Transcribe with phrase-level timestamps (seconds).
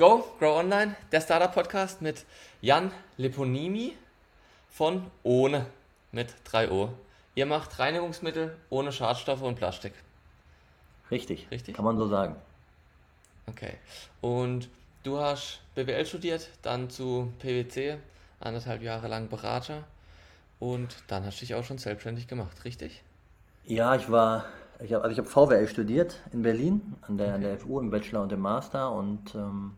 [0.00, 2.24] Go, Grow Online, der Startup-Podcast mit
[2.62, 3.98] Jan Leponimi
[4.70, 5.66] von Ohne
[6.10, 6.88] mit 3O.
[7.34, 9.92] Ihr macht Reinigungsmittel ohne Schadstoffe und Plastik.
[11.10, 11.76] Richtig, Richtig?
[11.76, 12.36] Kann man so sagen.
[13.46, 13.74] Okay.
[14.22, 14.70] Und
[15.02, 17.98] du hast BWL studiert, dann zu PwC,
[18.40, 19.84] anderthalb Jahre lang Berater
[20.60, 23.02] und dann hast du dich auch schon selbstständig gemacht, richtig?
[23.66, 24.46] Ja, ich war,
[24.82, 27.34] ich habe also ich hab VWL studiert in Berlin, an der, okay.
[27.34, 29.74] an der FU im Bachelor und im Master und ähm,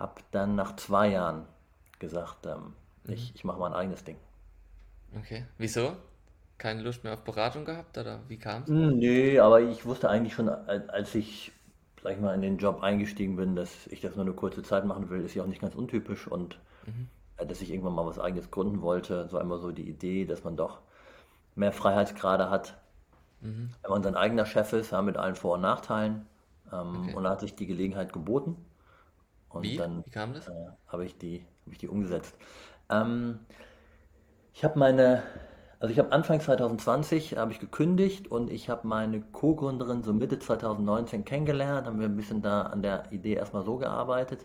[0.00, 1.46] habe dann nach zwei Jahren
[2.00, 2.72] gesagt, ähm,
[3.04, 3.12] mhm.
[3.12, 4.16] ich, ich mache mein eigenes Ding.
[5.16, 5.92] Okay, wieso?
[6.58, 8.68] Keine Lust mehr auf Beratung gehabt oder wie kam es?
[8.68, 11.52] Hm, nee, aber ich wusste eigentlich schon, als ich,
[12.02, 14.84] sag ich mal, in den Job eingestiegen bin, dass ich das nur eine kurze Zeit
[14.84, 17.08] machen will, ist ja auch nicht ganz untypisch und mhm.
[17.40, 19.28] Äh, dass ich irgendwann mal was eigenes gründen wollte.
[19.28, 20.80] So einmal so die Idee, dass man doch
[21.54, 22.76] mehr Freiheitsgrade hat,
[23.40, 23.70] mhm.
[23.82, 26.26] wenn man sein eigener Chef ist, ja, mit allen Vor- und Nachteilen.
[26.72, 27.14] Ähm, okay.
[27.14, 28.56] Und da hat sich die Gelegenheit geboten.
[29.50, 29.76] Und Wie?
[29.76, 30.48] dann Wie kam das?
[30.48, 30.52] Äh,
[30.86, 32.36] habe ich, die, ich die umgesetzt.
[32.88, 33.40] Ähm,
[34.54, 35.22] ich habe meine,
[35.80, 40.38] also ich habe Anfang 2020 habe ich gekündigt und ich habe meine Co-Gründerin so Mitte
[40.38, 44.44] 2019 kennengelernt, haben wir ein bisschen da an der Idee erstmal so gearbeitet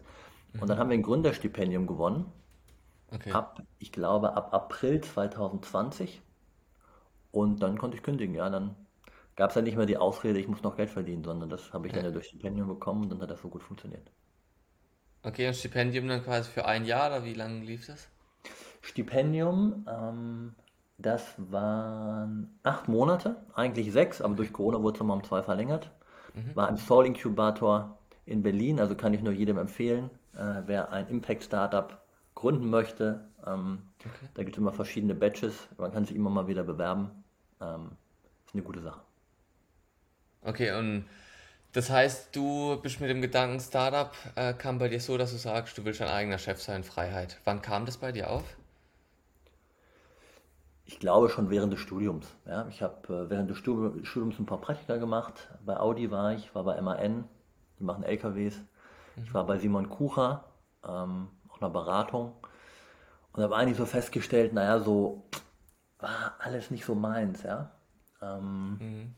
[0.53, 0.61] mhm.
[0.61, 2.31] und dann haben wir ein Gründerstipendium gewonnen.
[3.11, 3.31] Okay.
[3.31, 6.21] Ab, ich glaube, ab April 2020
[7.31, 8.75] und dann konnte ich kündigen, ja, dann
[9.35, 11.87] gab es ja nicht mehr die Ausrede, ich muss noch Geld verdienen, sondern das habe
[11.87, 14.09] ich dann ja durch Stipendium bekommen und dann hat das so gut funktioniert.
[15.25, 18.07] Okay, und Stipendium dann quasi für ein Jahr oder wie lange lief das?
[18.81, 20.53] Stipendium, ähm,
[20.99, 25.89] das waren acht Monate, eigentlich sechs, aber durch Corona wurde es nochmal um zwei verlängert.
[26.35, 26.55] Mhm.
[26.55, 31.07] War im Soul Incubator in Berlin, also kann ich nur jedem empfehlen, äh, wer ein
[31.07, 31.99] Impact Startup
[32.35, 33.27] gründen möchte.
[33.47, 34.29] Ähm, okay.
[34.35, 37.09] Da gibt es immer verschiedene Batches, man kann sich immer mal wieder bewerben.
[37.59, 37.89] Ähm,
[38.45, 39.01] ist eine gute Sache.
[40.43, 41.05] Okay, und
[41.75, 45.37] das heißt, du bist mit dem Gedanken Startup, äh, kam bei dir so, dass du
[45.37, 47.37] sagst, du willst dein eigener Chef sein, Freiheit.
[47.43, 48.45] Wann kam das bei dir auf?
[50.85, 52.33] Ich glaube schon während des Studiums.
[52.45, 52.65] Ja.
[52.69, 55.49] Ich habe äh, während des Studiums ein paar Praktika gemacht.
[55.65, 57.27] Bei Audi war ich, war bei MAN,
[57.77, 58.55] die machen LKWs.
[59.17, 59.23] Mhm.
[59.23, 60.45] Ich war bei Simon Kucher,
[60.87, 62.31] ähm, auch einer Beratung.
[63.33, 65.25] Und habe eigentlich so festgestellt, naja, so
[65.99, 67.71] war alles nicht so meins, ja.
[68.21, 69.15] Ähm, mhm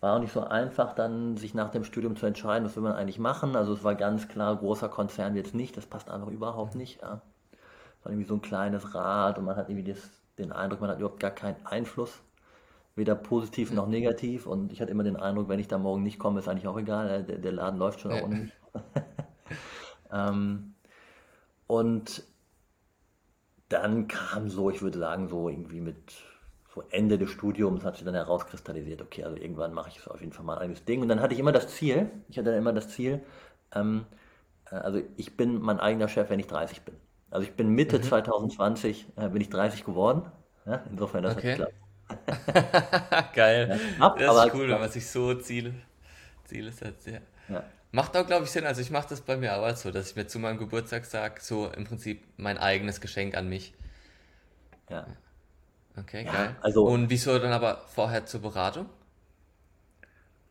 [0.00, 2.92] war auch nicht so einfach, dann sich nach dem Studium zu entscheiden, was will man
[2.92, 3.56] eigentlich machen.
[3.56, 7.02] Also es war ganz klar, großer Konzern jetzt nicht, das passt einfach überhaupt nicht.
[7.02, 7.20] Ja.
[7.98, 10.90] Es war irgendwie so ein kleines Rad und man hat irgendwie das, den Eindruck, man
[10.90, 12.20] hat überhaupt gar keinen Einfluss,
[12.94, 14.46] weder positiv noch negativ.
[14.46, 16.78] Und ich hatte immer den Eindruck, wenn ich da morgen nicht komme, ist eigentlich auch
[16.78, 18.52] egal, der, der Laden läuft schon auch ohne mich.
[20.12, 20.74] ähm,
[21.66, 22.22] und
[23.68, 26.14] dann kam so, ich würde sagen, so irgendwie mit
[26.78, 30.32] so Ende des Studiums hat sich dann herauskristallisiert, okay, also irgendwann mache ich auf jeden
[30.32, 31.02] Fall mal ein eigenes Ding.
[31.02, 33.20] Und dann hatte ich immer das Ziel, ich hatte dann immer das Ziel,
[33.74, 34.06] ähm,
[34.70, 36.94] äh, also ich bin mein eigener Chef, wenn ich 30 bin.
[37.30, 38.02] Also ich bin Mitte mhm.
[38.04, 40.22] 2020, äh, bin ich 30 geworden.
[40.66, 41.58] Ja, insofern, das okay.
[41.58, 43.34] hat geklappt.
[43.34, 43.80] Geil.
[43.98, 45.74] Ja, ab, das ist cool, wenn man sich so Ziele,
[46.44, 47.18] Ziele setzt, ja.
[47.48, 47.64] ja.
[47.90, 48.66] Macht auch, glaube ich, Sinn.
[48.66, 51.40] Also ich mache das bei mir auch so, dass ich mir zu meinem Geburtstag sage,
[51.40, 53.74] so im Prinzip mein eigenes Geschenk an mich.
[54.90, 55.06] Ja.
[56.00, 56.56] Okay, ja, geil.
[56.60, 58.86] Also, Und wieso dann aber vorher zur Beratung?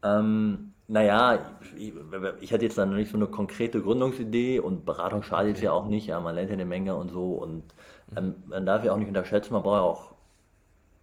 [0.03, 1.40] Ähm, naja,
[1.75, 1.94] ich,
[2.41, 5.66] ich, hatte jetzt dann noch nicht so eine konkrete Gründungsidee und Beratung schadet okay.
[5.66, 7.63] ja auch nicht, ja, man lernt ja eine Menge und so und
[8.16, 10.13] ähm, man darf ja auch nicht unterschätzen, man braucht ja auch,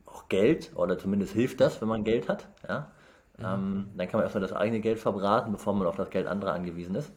[0.06, 2.90] auch Geld oder zumindest hilft das, wenn man Geld hat, ja.
[3.36, 3.44] Mhm.
[3.44, 6.52] Ähm, dann kann man erstmal das eigene Geld verbraten, bevor man auf das Geld anderer
[6.52, 7.12] angewiesen ist.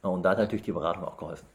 [0.00, 1.46] Und da hat natürlich die Beratung auch geholfen.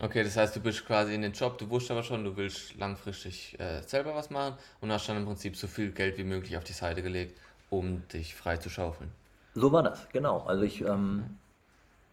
[0.00, 2.76] Okay, das heißt, du bist quasi in den Job, du wusstest aber schon, du willst
[2.76, 6.56] langfristig äh, selber was machen und hast dann im Prinzip so viel Geld wie möglich
[6.58, 7.38] auf die Seite gelegt,
[7.70, 9.10] um dich frei zu schaufeln.
[9.54, 10.40] So war das, genau.
[10.40, 11.38] Also ich ähm,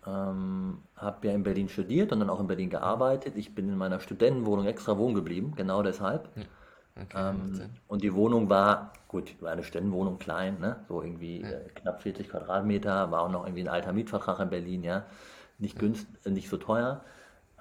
[0.08, 3.36] ähm, habe ja in Berlin studiert und dann auch in Berlin gearbeitet.
[3.36, 6.30] Ich bin in meiner Studentenwohnung extra wohnen geblieben, genau deshalb.
[6.38, 6.44] Ja.
[6.96, 10.78] Okay, ähm, und die Wohnung war, gut, war eine Studentenwohnung klein, ne?
[10.88, 11.50] so irgendwie ja.
[11.50, 15.06] äh, knapp 40 Quadratmeter, war auch noch irgendwie ein alter Mietvertrag in Berlin, ja,
[15.58, 17.04] nicht, günst, äh, nicht so teuer.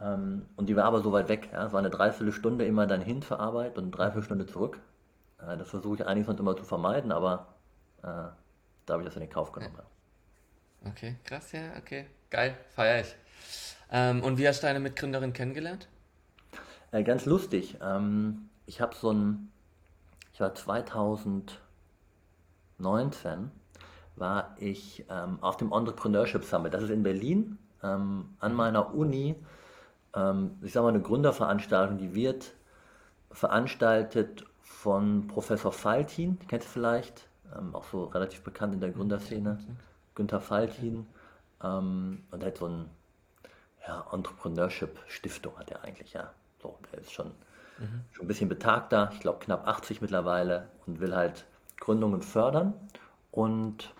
[0.03, 1.49] Ähm, und die war aber so weit weg.
[1.53, 1.67] Ja.
[1.67, 4.81] Es war eine Dreiviertelstunde immer dann hin zur Arbeit und eine Dreiviertelstunde zurück.
[5.39, 7.55] Äh, das versuche ich eigentlich sonst immer zu vermeiden, aber
[8.03, 8.35] äh, da
[8.89, 9.77] habe ich das in den Kauf genommen.
[9.77, 9.85] Ja.
[10.91, 12.07] Okay, krass, ja, okay.
[12.31, 13.15] Geil, feiere ich.
[13.91, 15.87] Ähm, und wie hast du deine Mitgründerin kennengelernt?
[16.91, 17.77] Äh, ganz lustig.
[17.81, 19.53] Ähm, ich habe so ein,
[20.33, 23.53] ich war 2019,
[24.17, 26.75] war ich ähm, auf dem Entrepreneurship Summit.
[26.75, 29.37] Das ist in Berlin ähm, an meiner Uni
[30.15, 32.53] ähm, ich sage mal, eine Gründerveranstaltung, die wird
[33.31, 38.91] veranstaltet von Professor Faltin, die kennst du vielleicht, ähm, auch so relativ bekannt in der
[38.91, 39.59] Gründerszene,
[40.15, 41.07] Günther Faltin.
[41.63, 42.91] Ähm, und er hat so ein
[43.87, 46.31] ja, Entrepreneurship-Stiftung hat er eigentlich, ja.
[46.63, 47.29] So, der ist schon,
[47.79, 48.05] mhm.
[48.13, 51.45] schon ein bisschen betagter, ich glaube knapp 80 mittlerweile und will halt
[51.81, 52.75] Gründungen fördern.
[53.33, 53.93] Und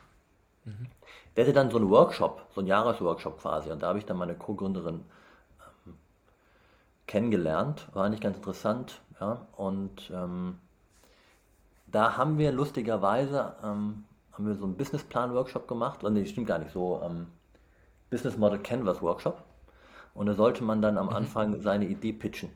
[0.65, 0.87] mhm.
[1.37, 3.71] der hatte dann so einen Workshop, so einen Jahresworkshop quasi.
[3.71, 5.05] Und da habe ich dann meine Co-Gründerin
[7.07, 7.89] kennengelernt.
[7.93, 9.01] War eigentlich ganz interessant.
[9.21, 9.47] Ja.
[9.57, 10.59] Und ähm,
[11.87, 16.03] da haben wir lustigerweise ähm, haben wir so einen Businessplan-Workshop gemacht.
[16.05, 17.01] Und nee, stimmt gar nicht so.
[17.05, 17.27] Ähm,
[18.11, 19.43] Business Model Canvas Workshop.
[20.15, 21.13] Und da sollte man dann am mhm.
[21.15, 22.51] Anfang seine Idee pitchen.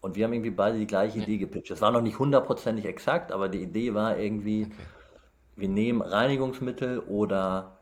[0.00, 1.70] Und wir haben irgendwie beide die gleiche Idee gepitcht.
[1.70, 4.74] Es war noch nicht hundertprozentig exakt, aber die Idee war irgendwie, okay.
[5.56, 7.78] wir nehmen Reinigungsmittel oder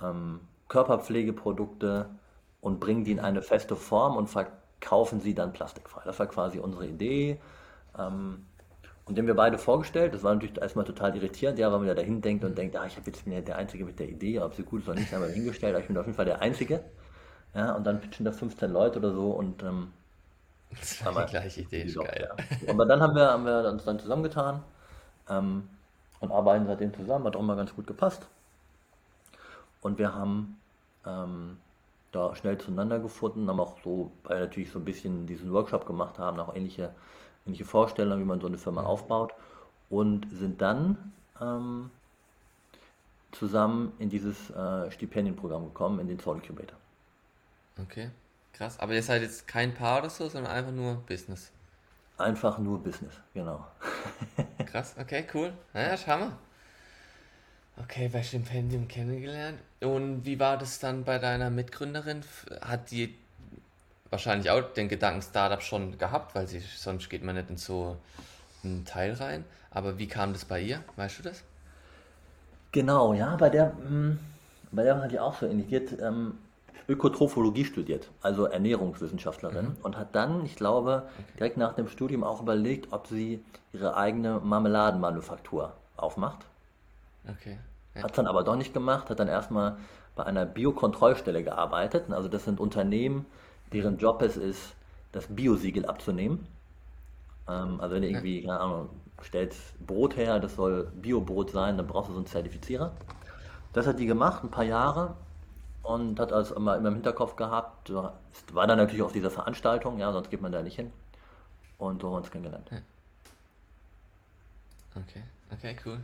[0.00, 2.08] ähm, Körperpflegeprodukte
[2.60, 4.28] und bringen die in eine feste Form und
[4.82, 6.02] verkaufen sie dann plastikfrei.
[6.04, 7.38] Das war quasi unsere Idee.
[7.98, 8.44] Ähm,
[9.04, 11.94] und den wir beide vorgestellt, das war natürlich erstmal total irritierend, ja, weil man ja
[11.94, 14.40] dahin denkt und denkt, ah, ich habe jetzt bin ja der Einzige mit der Idee,
[14.40, 16.24] ob sie gut ist oder nicht, haben wir hingestellt, aber ich bin auf jeden Fall
[16.24, 16.84] der Einzige.
[17.54, 19.92] Ja, und dann pitchen da 15 Leute oder so und ähm,
[20.70, 22.30] das war die gleiche Idee, ist geil.
[22.30, 22.70] Ja.
[22.70, 24.62] Aber dann haben wir, haben wir uns dann zusammengetan
[25.28, 25.68] ähm,
[26.20, 28.26] und arbeiten seitdem zusammen, hat auch mal ganz gut gepasst.
[29.82, 30.58] Und wir haben
[31.04, 31.58] ähm,
[32.12, 36.18] da schnell zueinander gefunden, haben auch so, weil natürlich so ein bisschen diesen Workshop gemacht
[36.18, 36.94] haben, auch ähnliche,
[37.46, 39.32] ähnliche Vorstellungen, wie man so eine Firma aufbaut
[39.90, 41.90] und sind dann ähm,
[43.32, 46.78] zusammen in dieses äh, Stipendienprogramm gekommen, in den Soul Incubator.
[47.80, 48.10] Okay.
[48.52, 51.50] Krass, aber ihr seid jetzt kein Paar oder so, sondern einfach nur Business.
[52.18, 53.66] Einfach nur Business, genau.
[54.66, 55.52] Krass, okay, cool.
[55.72, 56.32] Naja, schau mal.
[57.76, 59.58] Okay, bei Stipendium kennengelernt.
[59.80, 62.22] Und wie war das dann bei deiner Mitgründerin?
[62.60, 63.14] Hat die
[64.10, 67.96] wahrscheinlich auch den Gedanken Startup schon gehabt, weil sie, sonst geht man nicht in so
[68.62, 69.44] einen Teil rein.
[69.70, 70.84] Aber wie kam das bei ihr?
[70.96, 71.42] Weißt du das?
[72.72, 74.18] Genau, ja, bei der, hm,
[74.70, 75.72] bei der war die auch so ähnlich.
[76.00, 76.34] ähm,
[76.88, 79.76] Ökotrophologie studiert, also Ernährungswissenschaftlerin, mhm.
[79.82, 81.04] und hat dann, ich glaube,
[81.38, 83.42] direkt nach dem Studium auch überlegt, ob sie
[83.72, 86.44] ihre eigene Marmeladenmanufaktur aufmacht.
[87.28, 87.58] Okay.
[87.94, 88.02] Ja.
[88.02, 89.76] Hat es dann aber doch nicht gemacht, hat dann erstmal
[90.16, 92.10] bei einer Biokontrollstelle gearbeitet.
[92.10, 93.26] Also das sind Unternehmen,
[93.72, 94.74] deren Job es ist,
[95.12, 96.46] das Biosiegel abzunehmen.
[97.48, 98.88] Ähm, also wenn du irgendwie, keine Ahnung,
[99.22, 102.92] stellst Brot her, das soll Biobrot sein, dann brauchst du so einen Zertifizierer.
[103.72, 105.14] Das hat die gemacht, ein paar Jahre,
[105.82, 110.12] und hat also immer, immer im Hinterkopf gehabt, war dann natürlich auf dieser Veranstaltung, ja,
[110.12, 110.92] sonst geht man da nicht hin.
[111.78, 112.70] Und so haben wir uns kennengelernt.
[114.94, 115.98] Okay, okay, cool.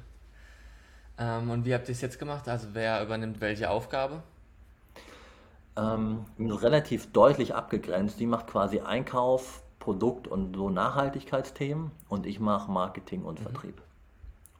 [1.18, 2.48] Ähm, und wie habt ihr es jetzt gemacht?
[2.48, 4.22] Also wer übernimmt welche Aufgabe?
[5.76, 8.18] Ähm, relativ deutlich abgegrenzt.
[8.20, 13.44] Die macht quasi Einkauf, Produkt und so Nachhaltigkeitsthemen und ich mache Marketing und mhm.
[13.44, 13.82] Vertrieb.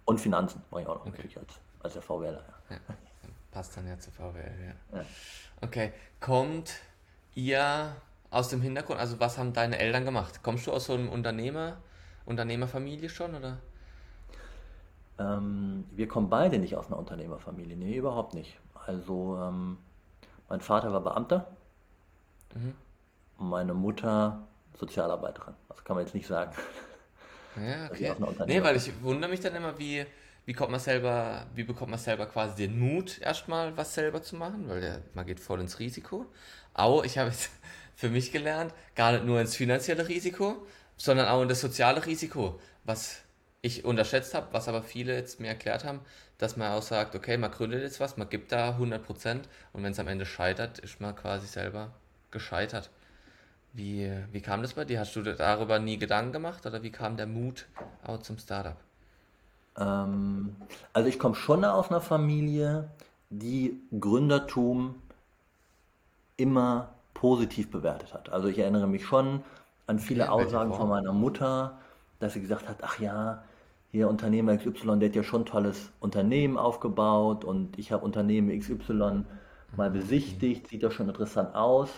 [0.05, 1.11] Und Finanzen mache ich auch noch okay.
[1.11, 2.45] natürlich als, als der VWler.
[2.71, 2.77] Ja.
[2.77, 2.95] Ja.
[3.51, 4.99] Passt dann ja zu VWL, ja.
[4.99, 5.05] ja.
[5.61, 6.75] Okay, kommt
[7.35, 7.97] ihr
[8.31, 10.43] aus dem Hintergrund, also was haben deine Eltern gemacht?
[10.43, 11.79] Kommst du aus so einem Unternehmer,
[12.27, 13.59] Unternehmerfamilie schon, oder?
[15.19, 18.59] Ähm, wir kommen beide nicht aus einer Unternehmerfamilie, nee, überhaupt nicht.
[18.87, 19.79] Also, ähm,
[20.49, 21.47] mein Vater war Beamter,
[22.55, 22.75] mhm.
[23.39, 24.49] meine Mutter
[24.79, 25.55] Sozialarbeiterin.
[25.69, 26.53] Das kann man jetzt nicht sagen.
[27.57, 28.15] Ja, okay.
[28.47, 30.07] Nee, weil ich wundere mich dann immer, wie,
[30.45, 34.37] wie kommt man selber, wie bekommt man selber quasi den Mut, erstmal was selber zu
[34.37, 36.27] machen, weil der, man geht voll ins Risiko.
[36.75, 37.51] Auch, ich habe jetzt
[37.97, 40.65] für mich gelernt, gar nicht nur ins finanzielle Risiko,
[40.97, 43.23] sondern auch in das soziale Risiko, was
[43.61, 46.01] ich unterschätzt habe, was aber viele jetzt mir erklärt haben,
[46.39, 49.41] dass man auch sagt, okay, man gründet jetzt was, man gibt da 100%
[49.73, 51.91] und wenn es am Ende scheitert, ist man quasi selber
[52.31, 52.91] gescheitert.
[53.73, 55.01] Wie, wie kam das bei dir?
[55.01, 57.67] Hast du darüber nie Gedanken gemacht oder wie kam der Mut
[58.07, 58.77] auch zum Startup?
[59.77, 60.57] Ähm,
[60.93, 62.89] also ich komme schon aus einer Familie,
[63.31, 64.97] die Gründertum
[66.37, 68.31] immer positiv bewertet hat.
[68.31, 69.43] Also ich erinnere mich schon
[69.87, 71.79] an viele ja, Aussagen von meiner Mutter,
[72.21, 73.43] dass sie gesagt hat, ach ja,
[73.91, 78.59] hier Unternehmer XY, der hat ja schon ein tolles Unternehmen aufgebaut und ich habe Unternehmen
[78.59, 79.25] XY
[79.77, 81.91] mal besichtigt, sieht ja schon interessant aus.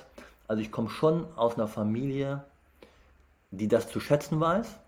[0.46, 2.44] Also ich komme schon aus einer Familie,
[3.50, 4.78] die das zu schätzen weiß.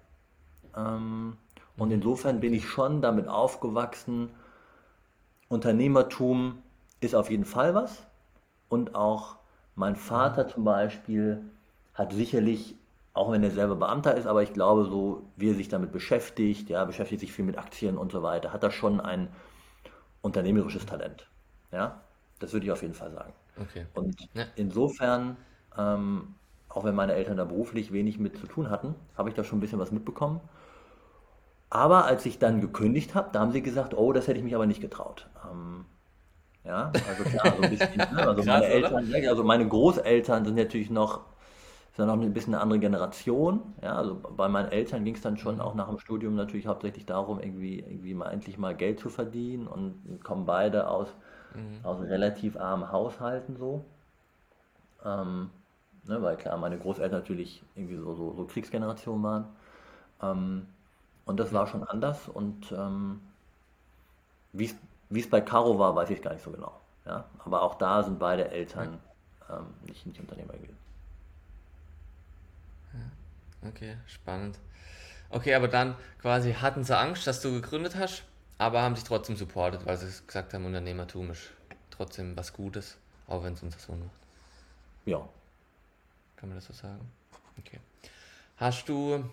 [0.77, 1.37] Ähm,
[1.77, 1.95] und mhm.
[1.95, 4.31] insofern bin ich schon damit aufgewachsen,
[5.49, 6.63] Unternehmertum
[7.01, 8.03] ist auf jeden Fall was.
[8.69, 9.37] Und auch
[9.75, 11.43] mein Vater zum Beispiel
[11.95, 12.75] hat sicherlich,
[13.15, 16.71] auch wenn er selber Beamter ist, aber ich glaube, so wie er sich damit beschäftigt,
[16.71, 19.29] ja, beschäftigt sich viel mit Aktien und so weiter, hat er schon ein
[20.23, 21.29] unternehmerisches Talent.
[21.73, 22.03] Ja,
[22.39, 23.33] das würde ich auf jeden Fall sagen.
[23.57, 23.87] Okay.
[23.95, 24.47] Und ja.
[24.57, 25.37] insofern,
[25.77, 26.35] ähm,
[26.69, 29.59] auch wenn meine Eltern da beruflich wenig mit zu tun hatten, habe ich da schon
[29.59, 30.41] ein bisschen was mitbekommen.
[31.71, 34.55] Aber als ich dann gekündigt habe, da haben sie gesagt, oh, das hätte ich mich
[34.55, 35.29] aber nicht getraut.
[35.51, 35.87] Ähm,
[36.65, 38.27] Ja, also klar, so ein bisschen, ne?
[38.29, 41.23] Also meine Eltern, also meine Großeltern sind natürlich noch,
[41.95, 43.61] sind noch ein bisschen eine andere Generation.
[43.83, 47.05] Ja, also bei meinen Eltern ging es dann schon auch nach dem Studium natürlich hauptsächlich
[47.05, 51.09] darum, irgendwie, irgendwie mal endlich mal Geld zu verdienen und kommen beide aus,
[51.55, 51.85] mhm.
[51.85, 53.85] aus relativ armen Haushalten so.
[55.05, 55.51] Ähm,
[56.05, 59.47] ne, weil klar, meine Großeltern natürlich irgendwie so, so, so Kriegsgeneration waren.
[60.23, 60.67] Ähm,
[61.27, 63.21] und das war schon anders und ähm,
[64.53, 64.75] wie
[65.11, 66.73] es bei Caro war, weiß ich gar nicht so genau.
[67.05, 67.25] Ja?
[67.45, 68.99] Aber auch da sind beide Eltern
[69.51, 70.82] ähm, nicht, nicht Unternehmer gewesen.
[73.69, 74.59] Okay, spannend.
[75.31, 78.25] Okay, aber dann quasi hatten sie Angst, dass du gegründet hast,
[78.59, 81.51] aber haben sich trotzdem supportet, weil sie gesagt haben, Unternehmertum ist
[81.91, 84.11] trotzdem was Gutes, auch wenn es unser Sohn macht.
[85.07, 85.29] Ja.
[86.37, 87.11] Kann man das so sagen?
[87.59, 87.79] Okay.
[88.57, 89.25] Hast du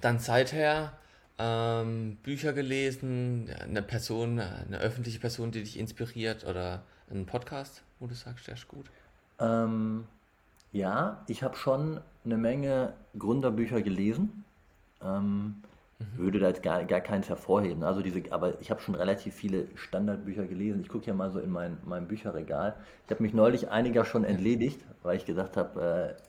[0.00, 0.92] dann seither
[1.38, 8.06] ähm, Bücher gelesen, eine Person, eine öffentliche Person, die dich inspiriert oder einen Podcast, wo
[8.06, 8.86] du sagst, der ist gut?
[9.38, 10.06] Ähm,
[10.76, 14.44] ja, ich habe schon eine Menge Gründerbücher gelesen.
[15.02, 15.62] Ähm,
[15.98, 16.18] mhm.
[16.18, 17.82] Würde da jetzt gar, gar keins hervorheben.
[17.82, 20.80] Also diese, aber ich habe schon relativ viele Standardbücher gelesen.
[20.80, 22.76] Ich gucke ja mal so in mein, mein Bücherregal.
[23.06, 26.22] Ich habe mich neulich einiger schon entledigt, weil ich gesagt habe, äh,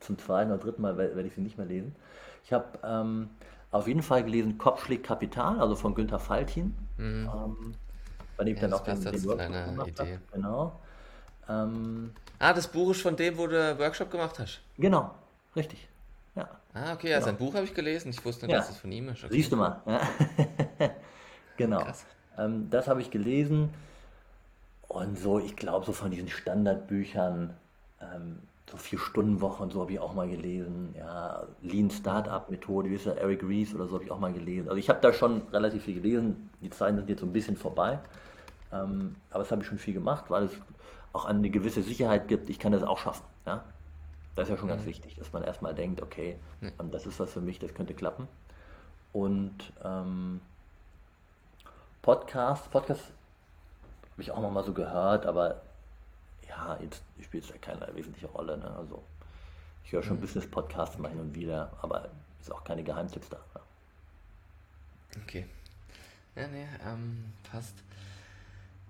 [0.00, 1.94] zum zweiten oder dritten Mal werde ich sie nicht mehr lesen.
[2.44, 3.30] Ich habe ähm,
[3.70, 6.74] auf jeden Fall gelesen Kopfschläg Kapital, also von Günther Faltin.
[6.98, 7.28] Mhm.
[7.34, 7.74] Ähm,
[8.36, 10.18] bei dem ich ja, dann auch den, den Workshop gemacht Idee.
[10.32, 10.78] Genau.
[11.48, 14.60] Ähm, ah, das Buch ist von dem, wo du Workshop gemacht hast.
[14.76, 15.14] Genau,
[15.56, 15.88] richtig.
[16.36, 16.48] Ja.
[16.74, 17.26] Ah, okay, ja, genau.
[17.26, 18.10] sein Buch habe ich gelesen.
[18.10, 18.60] Ich wusste nicht, ja.
[18.60, 19.24] dass es von ihm ist.
[19.24, 19.34] Okay.
[19.34, 19.80] Siehst du mal.
[19.86, 20.00] Ja.
[21.56, 21.84] genau.
[22.36, 23.70] Ähm, das habe ich gelesen.
[24.88, 27.54] Und so, ich glaube, so von diesen Standardbüchern,
[28.00, 28.38] ähm,
[28.70, 30.94] so vier Stunden Woche und so habe ich auch mal gelesen.
[30.96, 34.32] Ja, Lean Startup Methode, wie ist der Eric Rees oder so habe ich auch mal
[34.32, 34.68] gelesen.
[34.68, 36.50] Also ich habe da schon relativ viel gelesen.
[36.60, 37.98] Die Zeiten sind jetzt so ein bisschen vorbei.
[38.72, 40.52] Ähm, aber das habe ich schon viel gemacht, weil es
[41.18, 43.24] auch eine gewisse Sicherheit gibt, ich kann das auch schaffen.
[43.44, 43.64] Ja?
[44.36, 44.86] Das ist ja schon ganz mhm.
[44.86, 46.90] wichtig, dass man erstmal denkt, okay, mhm.
[46.92, 48.28] das ist was für mich, das könnte klappen.
[49.12, 50.40] Und ähm,
[52.02, 53.02] Podcast, Podcast
[54.12, 55.60] habe ich auch noch mal so gehört, aber
[56.48, 58.56] ja, jetzt spielt es ja keine wesentliche Rolle.
[58.56, 58.70] Ne?
[58.76, 59.02] Also
[59.84, 60.20] ich höre schon mhm.
[60.20, 62.08] Business-Podcasts mal hin und wieder, aber
[62.40, 63.38] ist auch keine Geheimtipps da.
[63.54, 63.60] Ja.
[65.24, 65.46] Okay.
[66.36, 67.74] Ja, nee, ähm, passt.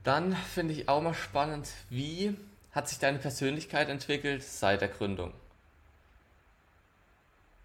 [0.08, 2.34] Dann finde ich auch mal spannend, wie
[2.72, 5.34] hat sich deine Persönlichkeit entwickelt seit der Gründung?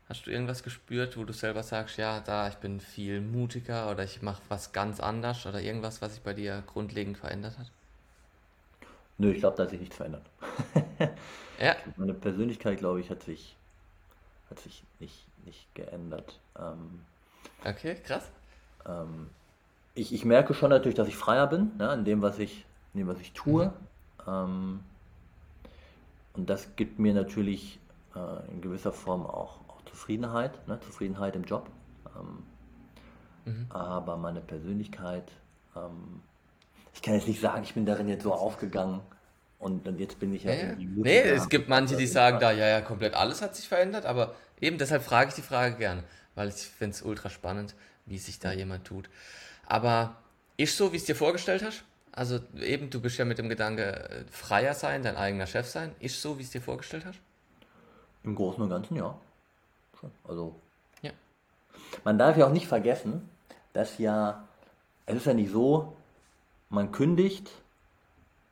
[0.09, 4.03] Hast du irgendwas gespürt, wo du selber sagst, ja, da ich bin viel mutiger oder
[4.03, 7.71] ich mache was ganz anders oder irgendwas, was sich bei dir grundlegend verändert hat?
[9.17, 10.25] Nö, ich glaube, da hat sich nichts verändert.
[11.61, 11.77] ja.
[11.95, 13.55] Meine Persönlichkeit, glaube ich, hat sich,
[14.49, 16.37] hat sich nicht, nicht geändert.
[16.59, 17.05] Ähm,
[17.63, 18.29] okay, krass.
[18.85, 19.29] Ähm,
[19.95, 22.99] ich, ich merke schon natürlich, dass ich freier bin, ne, in dem, was ich, in
[22.99, 23.67] dem, was ich tue.
[23.67, 23.71] Mhm.
[24.27, 24.79] Ähm,
[26.33, 27.79] und das gibt mir natürlich
[28.15, 31.67] äh, in gewisser Form auch, auch Zufriedenheit, ne, Zufriedenheit im Job.
[32.15, 32.43] Ähm,
[33.53, 33.65] mhm.
[33.69, 35.31] Aber meine Persönlichkeit,
[35.75, 36.21] ähm,
[36.93, 39.01] ich kann jetzt nicht sagen, ich bin darin jetzt so aufgegangen
[39.59, 41.03] und, und jetzt bin ich ja, ja mutig.
[41.03, 44.33] Nee, es gibt manche, die sagen da, ja, ja, komplett alles hat sich verändert, aber
[44.59, 46.03] eben deshalb frage ich die Frage gerne,
[46.35, 49.09] weil ich finde es ultra spannend, wie sich da jemand tut.
[49.65, 50.15] Aber
[50.57, 51.83] ist so, wie es dir vorgestellt hast?
[52.11, 55.95] Also eben, du bist ja mit dem Gedanke freier sein, dein eigener Chef sein.
[55.99, 57.19] Ist so, wie es dir vorgestellt hast?
[58.23, 59.15] Im Großen und Ganzen ja.
[60.27, 60.55] Also.
[61.01, 61.11] Ja.
[62.03, 63.29] Man darf ja auch nicht vergessen,
[63.73, 64.47] dass ja,
[65.05, 65.95] es ist ja nicht so,
[66.69, 67.49] man kündigt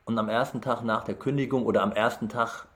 [0.04, 2.66] und am ersten Tag nach der Kündigung oder am ersten Tag,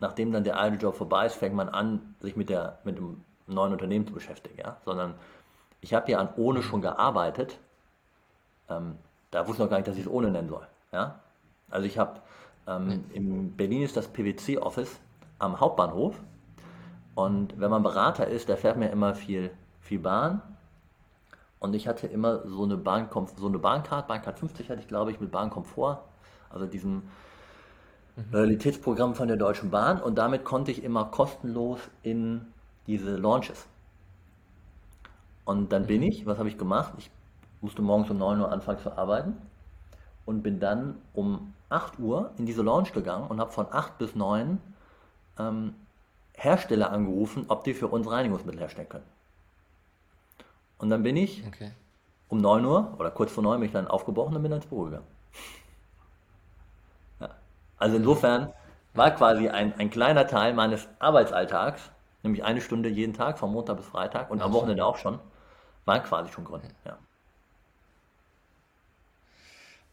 [0.00, 3.22] nachdem dann der alte Job vorbei ist, fängt man an, sich mit, der, mit dem
[3.46, 4.58] neuen Unternehmen zu beschäftigen.
[4.58, 4.78] Ja?
[4.84, 5.14] Sondern
[5.80, 7.58] ich habe ja an ohne schon gearbeitet.
[8.68, 8.96] Ähm,
[9.30, 10.66] da wusste ich noch gar nicht, dass ich es ohne nennen soll.
[10.92, 11.20] Ja?
[11.70, 12.20] Also ich habe,
[12.66, 14.98] ähm, in Berlin ist das PwC-Office
[15.38, 16.16] am Hauptbahnhof.
[17.14, 20.40] Und wenn man Berater ist, da fährt ja immer viel, viel Bahn.
[21.58, 25.10] Und ich hatte immer so eine, Bahn, so eine Bahncard, Bahncard 50 hatte ich, glaube
[25.10, 25.98] ich, mit Bahnkomfort,
[26.50, 27.02] also diesem
[28.14, 28.24] mhm.
[28.30, 30.00] Loyalitätsprogramm von der Deutschen Bahn.
[30.00, 32.46] Und damit konnte ich immer kostenlos in
[32.86, 33.66] diese Launches.
[35.48, 36.92] Und dann bin ich, was habe ich gemacht?
[36.98, 37.10] Ich
[37.62, 39.34] musste morgens um 9 Uhr anfangen zu arbeiten
[40.26, 44.14] und bin dann um 8 Uhr in diese Launch gegangen und habe von 8 bis
[44.14, 44.60] 9
[45.38, 45.74] ähm,
[46.34, 49.06] Hersteller angerufen, ob die für uns Reinigungsmittel herstellen können.
[50.76, 51.70] Und dann bin ich okay.
[52.28, 54.68] um 9 Uhr oder kurz vor 9 bin ich dann aufgebrochen und bin dann ins
[54.68, 55.06] Büro gegangen.
[57.20, 57.30] Ja.
[57.78, 58.52] Also insofern
[58.92, 61.90] war quasi ein, ein kleiner Teil meines Arbeitsalltags,
[62.22, 65.18] nämlich eine Stunde jeden Tag, von Montag bis Freitag und am Wochenende auch schon,
[65.88, 66.96] war quasi schon Gründen, ja.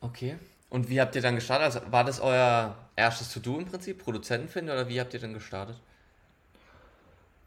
[0.01, 0.37] Okay.
[0.69, 1.65] Und wie habt ihr dann gestartet?
[1.65, 5.33] Also war das euer erstes To-Do im Prinzip, Produzenten finden oder wie habt ihr dann
[5.33, 5.79] gestartet?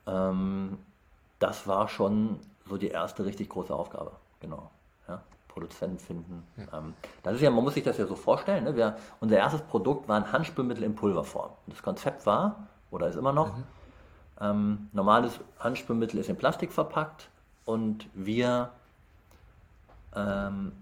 [0.07, 0.79] Ähm,
[1.39, 4.71] das war schon so die erste richtig große Aufgabe, genau.
[5.07, 6.43] Ja, Produzenten finden.
[6.57, 6.79] Ja.
[6.79, 8.65] Ähm, das ist ja, man muss sich das ja so vorstellen.
[8.65, 8.77] Ne?
[8.77, 11.51] Wir, unser erstes Produkt war ein Handspülmittel in Pulverform.
[11.67, 13.65] Das Konzept war, oder ist immer noch, mhm.
[14.41, 17.29] ähm, normales Handspülmittel ist in Plastik verpackt
[17.69, 18.71] und wir
[20.17, 20.73] ähm,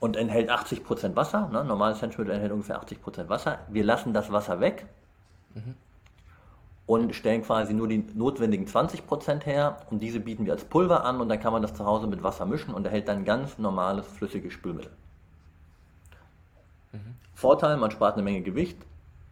[0.00, 1.48] und enthält 80% Wasser.
[1.48, 1.64] Ne?
[1.64, 3.58] Normales Handspülmittel enthält ungefähr 80% Wasser.
[3.68, 4.86] Wir lassen das Wasser weg.
[5.54, 5.74] Mhm
[6.86, 11.20] und stellen quasi nur die notwendigen 20% her und diese bieten wir als Pulver an
[11.20, 14.06] und dann kann man das zu Hause mit Wasser mischen und erhält dann ganz normales
[14.06, 14.92] flüssiges Spülmittel.
[16.92, 17.14] Mhm.
[17.32, 18.78] Vorteil, man spart eine Menge Gewicht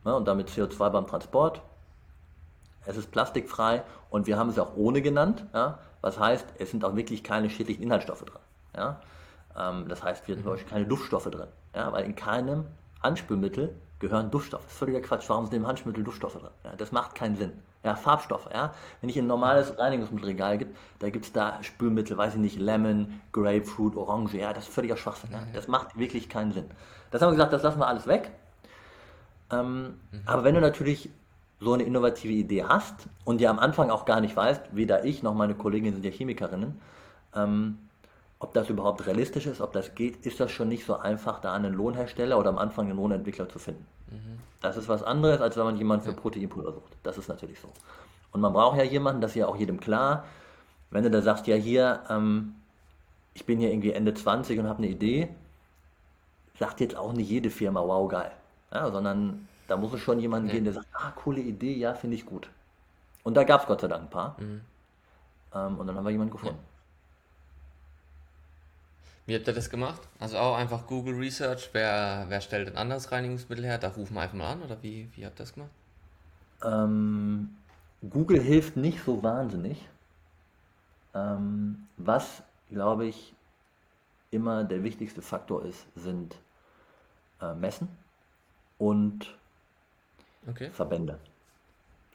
[0.04, 1.60] ne, und damit CO2 beim Transport.
[2.84, 6.84] Es ist plastikfrei und wir haben es auch ohne genannt, ja, was heißt, es sind
[6.84, 8.42] auch wirklich keine schädlichen Inhaltsstoffe drin.
[8.76, 9.00] Ja.
[9.56, 10.66] Ähm, das heißt, wir haben mhm.
[10.68, 12.66] keine Duftstoffe drin, ja, weil in keinem
[13.00, 14.64] Anspülmittel gehören Duftstoffe.
[14.64, 15.28] Das ist völliger Quatsch.
[15.28, 16.50] Warum sind im Handschmittel Duftstoffe drin?
[16.64, 17.52] Ja, das macht keinen Sinn.
[17.84, 18.48] Ja, Farbstoffe.
[18.52, 18.74] Ja?
[19.00, 23.20] Wenn ich ein normales Reinigungsmittelregal gibt, da gibt es da Spülmittel, weiß ich nicht, Lemon,
[23.32, 24.34] Grapefruit, Orange.
[24.34, 25.30] Ja, das ist völliger Schwachsinn.
[25.32, 25.42] Ja?
[25.52, 26.66] Das macht wirklich keinen Sinn.
[27.10, 28.30] Das haben wir gesagt, das lassen wir alles weg.
[29.50, 30.22] Ähm, mhm.
[30.26, 31.10] Aber wenn du natürlich
[31.62, 35.22] so eine innovative Idee hast und dir am Anfang auch gar nicht weißt, weder ich
[35.22, 36.80] noch meine Kolleginnen sind ja Chemikerinnen,
[37.34, 37.78] ähm,
[38.40, 41.54] ob das überhaupt realistisch ist, ob das geht, ist das schon nicht so einfach, da
[41.54, 43.86] einen Lohnhersteller oder am Anfang einen Lohnentwickler zu finden.
[44.10, 44.40] Mhm.
[44.60, 46.96] Das ist was anderes, als wenn man jemanden für Proteinpulver sucht.
[47.04, 47.68] Das ist natürlich so.
[48.32, 50.24] Und man braucht ja jemanden, das ist ja auch jedem klar,
[50.90, 52.56] wenn du da sagst, ja hier, ähm,
[53.34, 55.28] ich bin hier irgendwie Ende 20 und habe eine Idee,
[56.58, 58.32] sagt jetzt auch nicht jede Firma, wow, geil.
[58.72, 60.54] Ja, sondern da muss es schon jemanden ja.
[60.54, 62.48] gehen, der sagt, ah, coole Idee, ja, finde ich gut.
[63.22, 64.36] Und da gab es Gott sei Dank ein paar.
[64.40, 64.60] Mhm.
[65.54, 66.58] Ähm, und dann haben wir jemanden gefunden.
[66.58, 66.72] Ja.
[69.26, 70.00] Wie habt ihr das gemacht?
[70.18, 73.78] Also auch einfach Google Research, wer, wer stellt ein anderes Reinigungsmittel her?
[73.78, 75.70] Da rufen wir einfach mal an oder wie, wie habt ihr das gemacht?
[76.64, 77.56] Ähm,
[78.08, 79.88] Google hilft nicht so wahnsinnig.
[81.14, 83.34] Ähm, was, glaube ich,
[84.32, 86.36] immer der wichtigste Faktor ist, sind
[87.40, 87.88] äh, Messen
[88.78, 89.36] und
[90.48, 90.70] okay.
[90.70, 91.18] Verbände.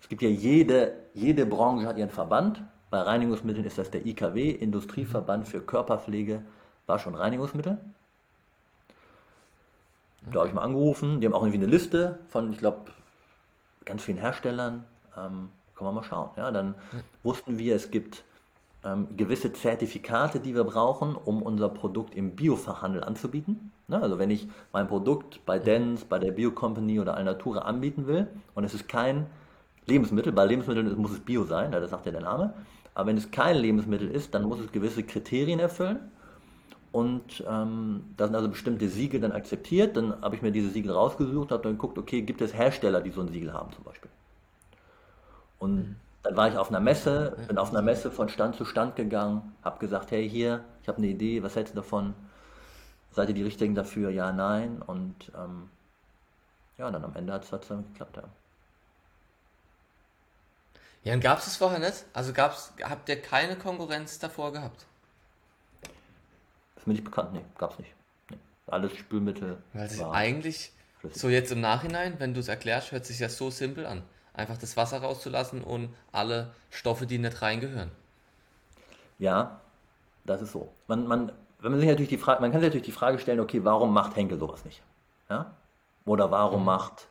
[0.01, 2.61] Es gibt ja jede, jede Branche hat ihren Verband.
[2.89, 6.41] Bei Reinigungsmitteln ist das der IKW, Industrieverband für Körperpflege
[6.85, 7.77] war schon Reinigungsmittel.
[10.31, 11.21] Da habe ich mal angerufen.
[11.21, 12.91] Die haben auch irgendwie eine Liste von, ich glaube,
[13.85, 14.85] ganz vielen Herstellern.
[15.15, 16.31] Ähm, können wir mal schauen.
[16.37, 16.75] Ja, dann
[17.23, 18.23] wussten wir, es gibt
[18.87, 23.71] ähm, gewisse Zertifikate, die wir brauchen, um unser Produkt im Biofachhandel anzubieten.
[23.87, 24.01] Ne?
[24.01, 28.63] Also wenn ich mein Produkt bei Dens, bei der Bio-Company oder Alnatura anbieten will und
[28.63, 29.27] es ist kein
[29.85, 32.53] Lebensmittel, bei Lebensmitteln muss es Bio sein, das sagt ja der Name,
[32.93, 35.99] aber wenn es kein Lebensmittel ist, dann muss es gewisse Kriterien erfüllen
[36.91, 39.97] und ähm, da sind also bestimmte Siegel dann akzeptiert.
[39.97, 43.11] Dann habe ich mir diese Siegel rausgesucht, habe dann geguckt, okay, gibt es Hersteller, die
[43.11, 44.09] so ein Siegel haben zum Beispiel.
[45.59, 45.95] Und mhm.
[46.27, 49.55] Dann war ich auf einer Messe, bin auf einer Messe von Stand zu Stand gegangen,
[49.63, 52.13] habe gesagt, hey hier, ich habe eine Idee, was hältst du davon?
[53.11, 54.09] Seid ihr die Richtigen dafür?
[54.09, 54.81] Ja, nein.
[54.81, 55.69] Und ähm,
[56.77, 58.23] ja, dann am Ende hat es dann geklappt, ja.
[61.03, 62.03] Ja, und gab es es vorher nicht?
[62.11, 64.85] Also gab's, habt ihr keine Konkurrenz davor gehabt?
[66.87, 67.93] mir nicht bekannt, nee, gab's nicht.
[68.29, 68.37] Nee.
[68.67, 69.57] Alles Spülmittel.
[69.73, 71.21] Weil es eigentlich, flüssig.
[71.21, 74.03] so jetzt im Nachhinein, wenn du es erklärst, hört sich ja so simpel an.
[74.37, 77.91] Einfach das Wasser rauszulassen und alle Stoffe, die nicht reingehören.
[79.17, 79.59] Ja,
[80.25, 80.71] das ist so.
[80.87, 83.39] Man, man, wenn man sich natürlich die Frage, man kann sich natürlich die Frage stellen,
[83.39, 84.83] okay, warum macht Henkel sowas nicht?
[85.27, 85.53] Ja?
[86.05, 86.67] Oder warum mhm.
[86.67, 87.07] macht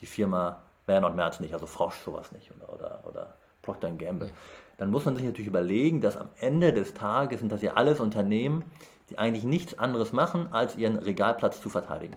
[0.00, 4.28] die Firma Werner und Merz nicht, also Frosch sowas nicht oder, oder, oder Procter Gamble?
[4.28, 4.32] Mhm.
[4.78, 8.00] Dann muss man sich natürlich überlegen, dass am Ende des Tages sind das ja alles
[8.00, 8.64] Unternehmen,
[9.10, 12.16] die eigentlich nichts anderes machen, als ihren Regalplatz zu verteidigen.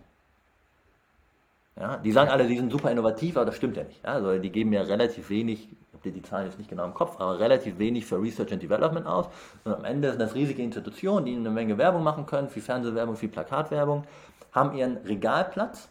[1.79, 4.03] Ja, die sagen alle, die sind super innovativ, aber das stimmt ja nicht.
[4.03, 6.93] Ja, also die geben ja relativ wenig, ich habe die Zahlen jetzt nicht genau im
[6.93, 9.27] Kopf, aber relativ wenig für Research and Development aus.
[9.63, 13.15] Und am Ende sind das riesige Institutionen, die eine Menge Werbung machen können, viel Fernsehwerbung,
[13.15, 14.03] viel Plakatwerbung,
[14.51, 15.87] haben ihren Regalplatz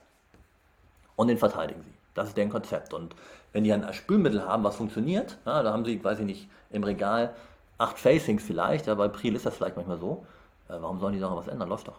[1.16, 1.94] und den verteidigen sie.
[2.14, 2.92] Das ist deren Konzept.
[2.92, 3.14] Und
[3.52, 6.84] wenn die ein Spülmittel haben, was funktioniert, ja, da haben sie, weiß ich nicht, im
[6.84, 7.34] Regal
[7.78, 10.26] acht Facings vielleicht, ja, bei Priel ist das vielleicht manchmal so,
[10.68, 11.70] äh, warum sollen die Sachen was ändern?
[11.70, 11.98] Läuft doch.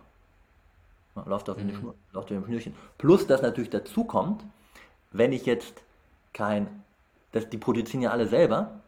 [1.16, 1.94] Ja, läuft wie mhm.
[2.12, 2.76] Läuft wie Schnürchen.
[2.98, 4.44] Plus, dass natürlich dazu kommt,
[5.12, 5.82] wenn ich jetzt
[6.34, 6.84] kein,
[7.32, 8.82] das, die produzieren ja alle selber,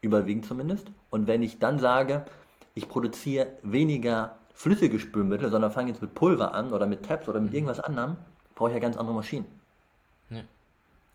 [0.00, 2.24] überwiegend zumindest, und wenn ich dann sage,
[2.74, 7.40] ich produziere weniger flüssige Spülmittel, sondern fange jetzt mit Pulver an oder mit Tabs oder
[7.40, 7.56] mit mhm.
[7.56, 8.16] irgendwas anderem,
[8.54, 9.46] brauche ich ja ganz andere Maschinen.
[10.30, 10.42] Ja.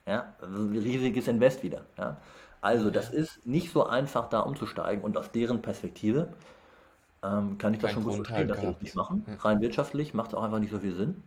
[0.05, 1.81] ja also riesiges Invest wieder.
[1.97, 2.17] Ja.
[2.61, 6.29] Also, das ist nicht so einfach, da umzusteigen und aus deren Perspektive
[7.23, 9.25] ähm, kann ich das schon gut verstehen, dass sie das nicht machen.
[9.27, 9.35] Ja.
[9.35, 11.23] Rein wirtschaftlich macht es auch einfach nicht so viel Sinn.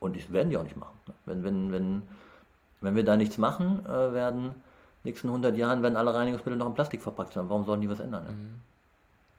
[0.00, 0.96] Und das werden die auch nicht machen.
[1.24, 2.02] Wenn, wenn, wenn,
[2.80, 4.54] wenn wir da nichts machen, äh, werden
[5.04, 7.48] nächsten 100 Jahren werden alle Reinigungsmittel noch in Plastik verpackt sein.
[7.48, 8.24] Warum sollen die was ändern?
[8.24, 8.32] Ne?
[8.32, 8.60] Mhm.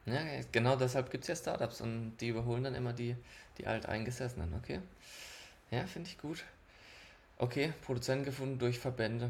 [0.05, 3.15] Ja, genau deshalb gibt es ja Startups und die überholen dann immer die,
[3.58, 4.79] die alteingesessenen, okay?
[5.69, 6.43] Ja, finde ich gut.
[7.38, 9.29] Okay, Produzenten gefunden durch Verbände.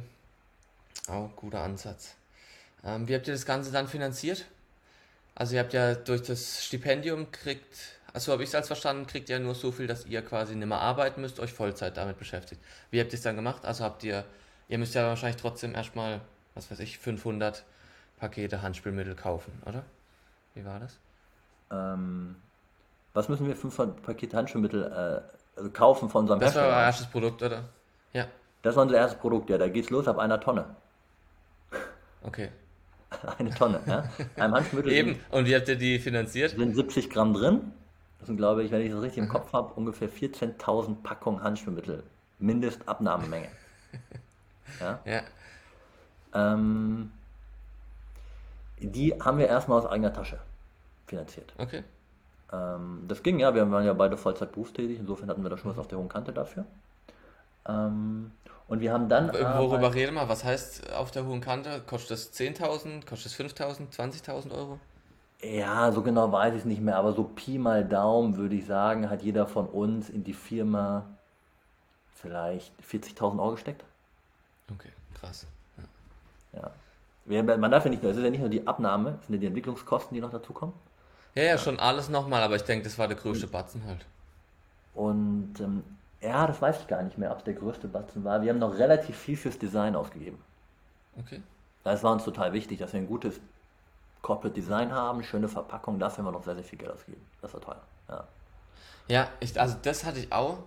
[1.08, 2.15] Auch guter Ansatz.
[2.84, 4.45] Ähm, wie habt ihr das Ganze dann finanziert?
[5.39, 9.30] Also ihr habt ja durch das Stipendium kriegt, also habe ich es als verstanden, kriegt
[9.30, 12.62] ihr nur so viel, dass ihr quasi nicht mehr arbeiten müsst, euch Vollzeit damit beschäftigt.
[12.91, 13.63] Wie habt ihr es dann gemacht?
[13.65, 14.25] Also habt ihr,
[14.67, 16.19] ihr müsst ja wahrscheinlich trotzdem erstmal,
[16.56, 17.63] was weiß ich, 500
[18.19, 19.84] Pakete Handspielmittel kaufen, oder?
[20.56, 20.99] Wie war das?
[21.71, 22.36] Ähm,
[23.13, 27.08] was müssen wir 500 Pakete Handspielmittel äh, also kaufen von unserem Das war euer erstes
[27.08, 27.63] Produkt, oder?
[28.12, 28.28] Ja.
[28.62, 29.58] Das war unser erstes Produkt, ja.
[29.58, 30.65] Da geht's los ab einer Tonne.
[32.23, 32.49] Okay.
[33.38, 34.04] Eine Tonne, ja.
[34.36, 34.91] Ein Handspielmittel.
[34.91, 35.19] Eben.
[35.32, 36.52] Und wie habt ihr die finanziert?
[36.52, 37.72] sind 70 Gramm drin.
[38.19, 42.04] Das sind, glaube ich, wenn ich das richtig im Kopf habe, ungefähr 14.000 Packungen Handspielmittel.
[42.39, 43.50] Mindestabnahmemenge.
[44.80, 45.00] Ja.
[45.04, 45.22] ja.
[46.32, 47.12] Ähm,
[48.78, 50.39] die haben wir erstmal aus eigener Tasche
[51.08, 51.52] finanziert.
[51.58, 51.84] Okay.
[52.54, 55.72] Ähm, das ging ja, wir waren ja beide Vollzeit berufstätig, insofern hatten wir da schon
[55.72, 56.65] was auf der hohen Kante dafür.
[57.67, 58.32] Ähm,
[58.67, 59.34] und wir haben dann.
[59.34, 60.30] Worüber reden wir?
[60.30, 61.82] Was heißt auf der hohen Kante?
[61.88, 63.06] Kostet es 10.000?
[63.06, 63.91] Kostet es 5.000?
[63.91, 64.80] 20.000 Euro?
[65.41, 68.65] Ja, so genau weiß ich es nicht mehr, aber so Pi mal Daumen würde ich
[68.65, 71.06] sagen, hat jeder von uns in die Firma
[72.13, 73.84] vielleicht 40.000 Euro gesteckt.
[74.72, 75.48] Okay, krass.
[76.54, 76.72] Ja.
[77.26, 77.58] ja.
[77.58, 79.39] Man darf ja nicht nur, es ist ja nicht nur die Abnahme, es sind ja
[79.39, 80.76] die Entwicklungskosten, die noch dazukommen.
[81.36, 84.06] Ja, ja, schon alles nochmal, aber ich denke, das war der größte Batzen halt.
[84.93, 85.84] Und ähm,
[86.21, 88.41] ja, das weiß ich gar nicht mehr, ob es der größte Batzen war.
[88.41, 90.41] Wir haben noch relativ viel fürs Design ausgegeben.
[91.17, 91.41] Okay.
[91.84, 93.39] Das war uns total wichtig, dass wir ein gutes
[94.21, 97.25] Corporate Design haben, schöne Verpackung, dafür haben wir noch sehr, sehr viel Geld ausgegeben.
[97.41, 97.82] Das war teuer.
[98.10, 98.27] Ja,
[99.08, 100.60] ja ich, also das hatte ich auch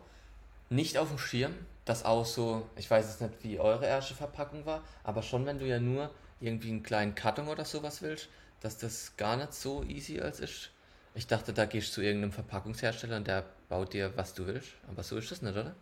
[0.71, 4.65] nicht auf dem Schirm, dass auch so, ich weiß jetzt nicht, wie eure erste Verpackung
[4.65, 6.11] war, aber schon wenn du ja nur
[6.41, 8.29] irgendwie einen kleinen Karton oder sowas willst,
[8.61, 10.71] dass das gar nicht so easy als ist.
[11.15, 14.71] Ich dachte, da gehst du zu irgendeinem Verpackungshersteller und der baut dir, was du willst.
[14.91, 15.75] Aber so ist das nicht, oder?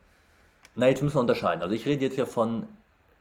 [0.74, 1.62] Na, jetzt müssen wir unterscheiden.
[1.62, 2.66] Also ich rede jetzt hier von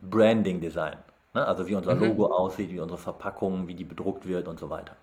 [0.01, 0.97] Branding Design.
[1.33, 1.45] Ne?
[1.45, 2.05] Also wie unser mhm.
[2.05, 4.95] Logo aussieht, wie unsere Verpackung, wie die bedruckt wird und so weiter.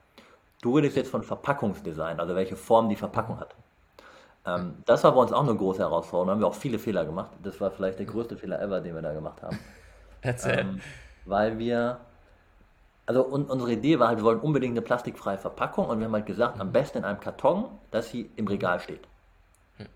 [0.62, 3.54] Du redest jetzt von Verpackungsdesign, also welche Form die Verpackung hat.
[4.46, 6.28] Ähm, das war bei uns auch eine große Herausforderung.
[6.28, 7.30] Da haben wir auch viele Fehler gemacht.
[7.42, 9.58] Das war vielleicht der größte Fehler ever, den wir da gemacht haben.
[10.22, 10.60] Erzähl.
[10.60, 10.80] Ähm,
[11.24, 12.00] weil wir
[13.06, 16.12] also und unsere Idee war halt, wir wollen unbedingt eine plastikfreie Verpackung und wir haben
[16.12, 19.06] halt gesagt, am besten in einem Karton, dass sie im Regal steht.
[19.76, 19.86] Hm.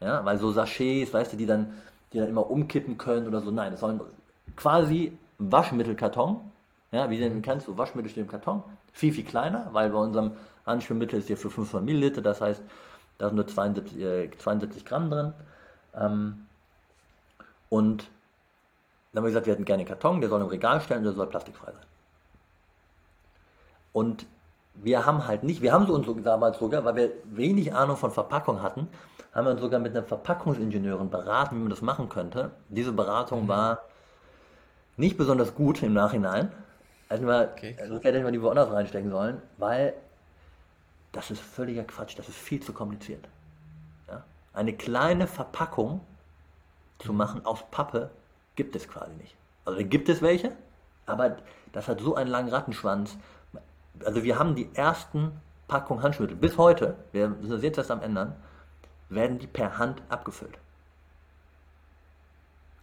[0.00, 1.74] Ja, weil so Sachets, weißt du, die dann,
[2.12, 4.00] die dann immer umkippen können oder so, nein, es sollen
[4.56, 6.40] quasi Waschmittelkarton,
[6.90, 10.32] ja, wie denn kannst du Waschmittel steht im Karton, viel, viel kleiner, weil bei unserem
[10.64, 12.62] Anschwimmittel ist hier für 500 Milliliter, das heißt,
[13.18, 15.32] da sind nur 72, äh, 72 Gramm drin.
[15.94, 16.46] Ähm,
[17.68, 18.08] und
[19.12, 21.04] dann haben wir gesagt, wir hätten gerne einen Karton, der soll im Regal stehen und
[21.04, 21.91] der soll plastikfrei sein.
[23.92, 24.26] Und
[24.74, 28.10] wir haben halt nicht, wir haben so uns damals sogar, weil wir wenig Ahnung von
[28.10, 28.88] Verpackung hatten,
[29.34, 32.50] haben wir uns sogar mit einer Verpackungsingenieurin beraten, wie man das machen könnte.
[32.68, 33.48] Diese Beratung mhm.
[33.48, 33.82] war
[34.96, 36.52] nicht besonders gut im Nachhinein.
[37.08, 37.76] Also, wir, okay.
[37.80, 39.94] also hätte man die woanders reinstecken sollen, weil
[41.12, 43.26] das ist völliger Quatsch, das ist viel zu kompliziert.
[44.08, 44.24] Ja?
[44.54, 46.00] Eine kleine Verpackung
[46.98, 47.18] zu mhm.
[47.18, 48.10] machen aus Pappe
[48.56, 49.34] gibt es quasi nicht.
[49.64, 50.52] Also gibt es welche,
[51.06, 51.36] aber
[51.72, 53.16] das hat so einen langen Rattenschwanz
[54.04, 55.32] also wir haben die ersten
[55.68, 58.36] Packungen Handschmittel bis heute, wir sind jetzt erst am ändern,
[59.08, 60.58] werden die per Hand abgefüllt.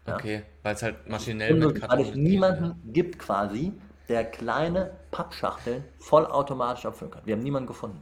[0.07, 0.15] Ja?
[0.15, 2.75] Okay, weil es halt maschinell Und mit Weil es niemanden ja.
[2.85, 3.73] gibt quasi,
[4.07, 7.21] der kleine Pappschachteln vollautomatisch abfüllen kann.
[7.25, 8.01] Wir haben niemanden gefunden.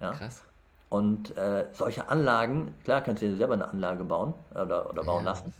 [0.00, 0.12] Ja?
[0.12, 0.42] Krass.
[0.88, 5.24] Und äh, solche Anlagen, klar kannst du dir selber eine Anlage bauen oder, oder bauen
[5.24, 5.30] ja.
[5.30, 5.52] lassen.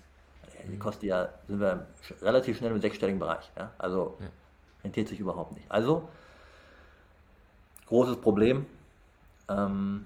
[0.70, 1.86] Die kostet ja, sind wir
[2.22, 3.50] relativ schnell im sechsstelligen Bereich.
[3.56, 3.70] Ja?
[3.78, 4.18] Also
[4.82, 5.70] rentiert sich überhaupt nicht.
[5.70, 6.08] Also
[7.86, 8.66] großes Problem.
[9.48, 10.04] Ähm,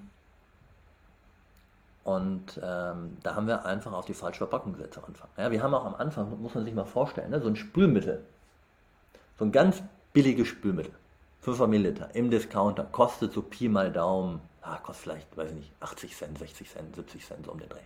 [2.04, 5.28] und ähm, da haben wir einfach auf die falsche Verpackung gesetzt am Anfang.
[5.36, 8.24] Ja, wir haben auch am Anfang, muss man sich mal vorstellen, ne, so ein Spülmittel,
[9.38, 10.92] so ein ganz billiges Spülmittel,
[11.42, 15.72] 5 Milliliter im Discounter, kostet so Pi mal Daumen, ah, kostet vielleicht, weiß ich nicht,
[15.80, 17.78] 80 Cent, 60 Cent, 70 Cent so um den Dreh.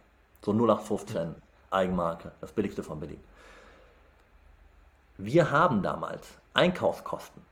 [0.42, 1.34] So 0815
[1.70, 3.18] Eigenmarke, das billigste von billig.
[5.16, 7.42] Wir haben damals Einkaufskosten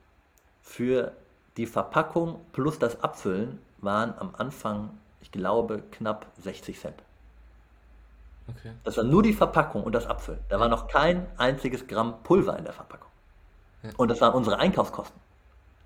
[0.62, 1.12] für
[1.56, 7.02] die Verpackung plus das Abfüllen waren am Anfang, ich glaube, knapp 60 Cent.
[8.48, 8.72] Okay.
[8.84, 10.40] Das war nur die Verpackung und das Abfüllen.
[10.48, 13.10] Da war noch kein einziges Gramm Pulver in der Verpackung.
[13.82, 13.90] Ja.
[13.96, 15.20] Und das waren unsere Einkaufskosten.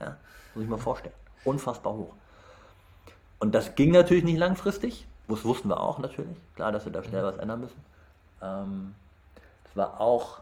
[0.01, 0.17] Ja,
[0.55, 1.15] muss ich mal vorstellen.
[1.45, 2.15] Unfassbar hoch.
[3.39, 5.07] Und das ging natürlich nicht langfristig.
[5.29, 6.37] Das wussten wir auch natürlich.
[6.55, 7.27] Klar, dass wir da schnell mhm.
[7.27, 7.85] was ändern müssen.
[8.43, 8.95] Ähm,
[9.65, 10.41] das war auch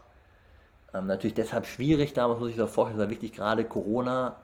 [0.93, 4.35] ähm, natürlich deshalb schwierig damals, muss ich mir vorstellen, war wichtig, gerade Corona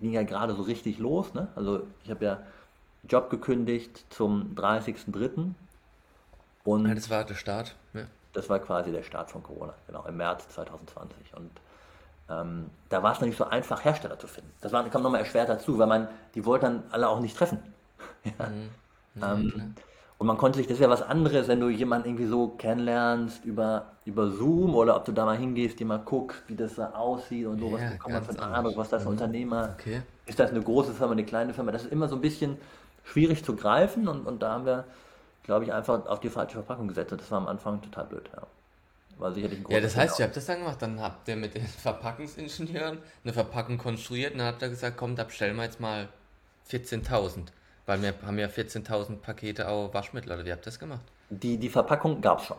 [0.00, 1.34] ging ja gerade so richtig los.
[1.34, 1.48] Ne?
[1.54, 2.42] Also ich habe ja
[3.08, 5.52] Job gekündigt zum 30.03.
[6.64, 7.76] Und ja, das war der Start.
[7.94, 8.02] Ja.
[8.32, 11.34] Das war quasi der Start von Corona, genau, im März 2020.
[11.34, 11.50] Und
[12.28, 14.52] ähm, da war es noch nicht so einfach, Hersteller zu finden.
[14.60, 17.58] Das war, kam nochmal erschwert dazu, weil man, die wollten dann alle auch nicht treffen.
[18.24, 18.46] ja.
[18.46, 19.54] Mhm.
[19.56, 19.74] ähm,
[20.20, 23.42] und man konnte sich, das ist ja was anderes, wenn du jemanden irgendwie so kennenlernst
[23.46, 26.90] über, über Zoom oder ob du da mal hingehst, dir mal guckst, wie das da
[26.90, 29.18] aussieht und so, was ja, bekommt man für einen Eindruck, was das für ein mhm.
[29.18, 30.02] Unternehmer, okay.
[30.26, 32.58] ist das eine große Firma, eine kleine Firma, das ist immer so ein bisschen
[33.02, 34.84] schwierig zu greifen und, und da haben wir,
[35.44, 38.28] glaube ich, einfach auf die falsche Verpackung gesetzt und das war am Anfang total blöd,
[38.36, 38.42] ja.
[39.16, 41.54] War sicherlich ein ja, das heißt, ihr habt das dann gemacht, dann habt ihr mit
[41.54, 45.80] den Verpackungsingenieuren eine Verpackung konstruiert und dann habt ihr gesagt, komm, da bestellen wir jetzt
[45.80, 46.08] mal
[46.70, 47.46] 14.000.
[47.90, 51.00] Weil wir haben ja 14.000 Pakete auch Waschmittel, oder wie habt ihr das gemacht?
[51.28, 52.56] Die, die Verpackung gab es schon.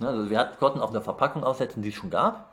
[0.00, 2.52] Ne, also wir konnten auf eine Verpackung aussetzen, die es schon gab.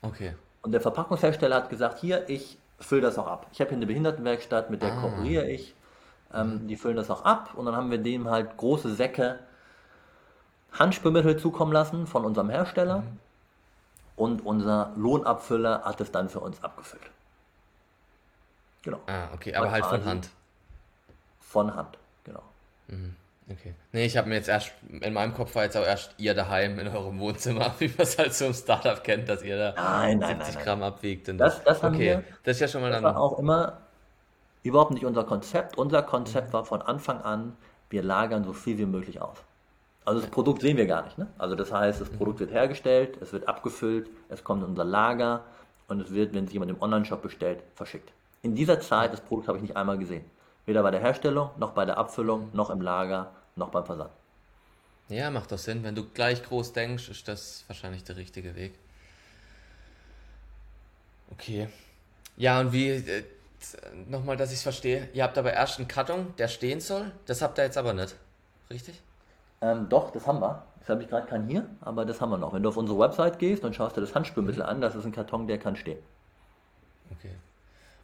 [0.00, 0.34] Okay.
[0.62, 3.46] Und der Verpackungshersteller hat gesagt, hier, ich fülle das auch ab.
[3.52, 5.00] Ich habe hier eine Behindertenwerkstatt, mit der ah.
[5.02, 5.74] kooperiere ich.
[6.32, 9.38] Ähm, die füllen das auch ab und dann haben wir dem halt große Säcke
[10.72, 13.18] Handspülmittel zukommen lassen von unserem Hersteller mhm.
[14.16, 17.10] und unser Lohnabfüller hat es dann für uns abgefüllt.
[18.80, 19.00] Genau.
[19.06, 20.30] Ah, okay, aber halt von Hand.
[21.52, 22.42] Von Hand, genau.
[22.88, 23.14] Mhm.
[23.50, 23.74] Okay.
[23.92, 26.78] Nee, ich habe mir jetzt erst, in meinem Kopf war jetzt auch erst ihr daheim
[26.78, 30.18] in eurem Wohnzimmer, wie man es halt so im Startup kennt, dass ihr da nein,
[30.18, 31.28] nein, 70 nein, Gramm abwiegt.
[31.28, 32.04] Und das, das haben okay.
[32.04, 33.14] wir, das ist ja schon mal das dann.
[33.14, 33.82] war auch immer
[34.62, 35.76] überhaupt nicht unser Konzept.
[35.76, 36.52] Unser Konzept mhm.
[36.54, 37.54] war von Anfang an,
[37.90, 39.36] wir lagern so viel wie möglich aus.
[40.06, 41.18] Also das Produkt sehen wir gar nicht.
[41.18, 41.26] Ne?
[41.36, 45.42] Also das heißt, das Produkt wird hergestellt, es wird abgefüllt, es kommt in unser Lager
[45.88, 48.10] und es wird, wenn es jemand im Online-Shop bestellt, verschickt.
[48.40, 50.24] In dieser Zeit, das Produkt habe ich nicht einmal gesehen.
[50.66, 54.10] Weder bei der Herstellung, noch bei der Abfüllung, noch im Lager, noch beim Versand.
[55.08, 55.82] Ja, macht doch Sinn.
[55.82, 58.78] Wenn du gleich groß denkst, ist das wahrscheinlich der richtige Weg.
[61.32, 61.68] Okay.
[62.36, 63.24] Ja, und wie, äh,
[64.08, 67.10] nochmal, dass ich es verstehe, ihr habt aber erst einen Karton, der stehen soll.
[67.26, 68.14] Das habt ihr jetzt aber nicht.
[68.70, 69.00] Richtig?
[69.60, 70.64] Ähm, doch, das haben wir.
[70.80, 72.52] Das habe ich gerade keinen hier, aber das haben wir noch.
[72.52, 75.12] Wenn du auf unsere Website gehst und schaust dir das Handspülmittel an, das ist ein
[75.12, 75.98] Karton, der kann stehen.
[77.12, 77.36] Okay.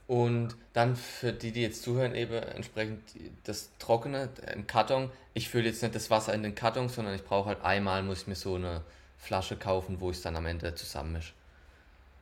[0.09, 3.01] Und dann für die, die jetzt zuhören, eben entsprechend
[3.44, 5.11] das Trockene im Karton.
[5.35, 8.23] Ich fülle jetzt nicht das Wasser in den Karton, sondern ich brauche halt einmal, muss
[8.23, 8.81] ich mir so eine
[9.18, 11.35] Flasche kaufen, wo ich es dann am Ende zusammenmische.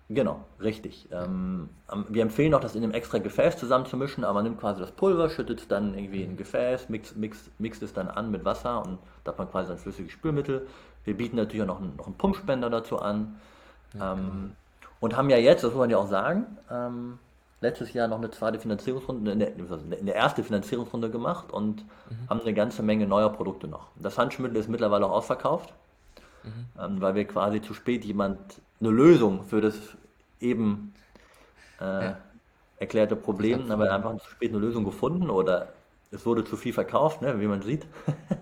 [0.08, 1.08] Genau, richtig.
[1.12, 1.68] Ähm,
[2.08, 5.30] wir empfehlen auch, das in einem extra Gefäß zusammenzumischen, aber man nimmt quasi das Pulver,
[5.30, 8.84] schüttet es dann irgendwie in ein Gefäß, mixt, mixt, mixt es dann an mit Wasser
[8.84, 10.66] und da hat man quasi ein flüssiges Spülmittel.
[11.04, 13.36] Wir bieten natürlich auch noch einen, noch einen Pumpspender dazu an.
[13.94, 14.52] Ja, ähm,
[14.98, 17.18] und haben ja jetzt, das muss man ja auch sagen, ähm,
[17.60, 19.52] letztes Jahr noch eine zweite Finanzierungsrunde, eine,
[20.00, 22.28] eine erste Finanzierungsrunde gemacht und mhm.
[22.28, 23.88] haben eine ganze Menge neuer Produkte noch.
[23.96, 25.72] Das Handschmittel ist mittlerweile auch ausverkauft,
[26.44, 26.50] mhm.
[26.80, 28.38] ähm, weil wir quasi zu spät jemand
[28.80, 29.76] eine Lösung für das
[30.40, 30.94] eben
[31.80, 32.16] äh, ja.
[32.78, 35.68] erklärte Problem, aber einfach zu spät eine Lösung gefunden oder
[36.10, 37.86] es wurde zu viel verkauft, ne, wie man sieht.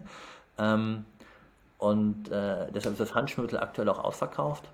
[0.59, 1.05] ähm,
[1.79, 4.65] und äh, deshalb ist das Handschmittel aktuell auch ausverkauft.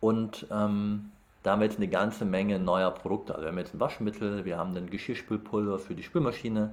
[0.00, 1.10] Und ähm,
[1.46, 3.32] da haben wir jetzt eine ganze Menge neuer Produkte.
[3.32, 6.72] Also wir haben jetzt ein Waschmittel, wir haben ein Geschirrspülpulver für die Spülmaschine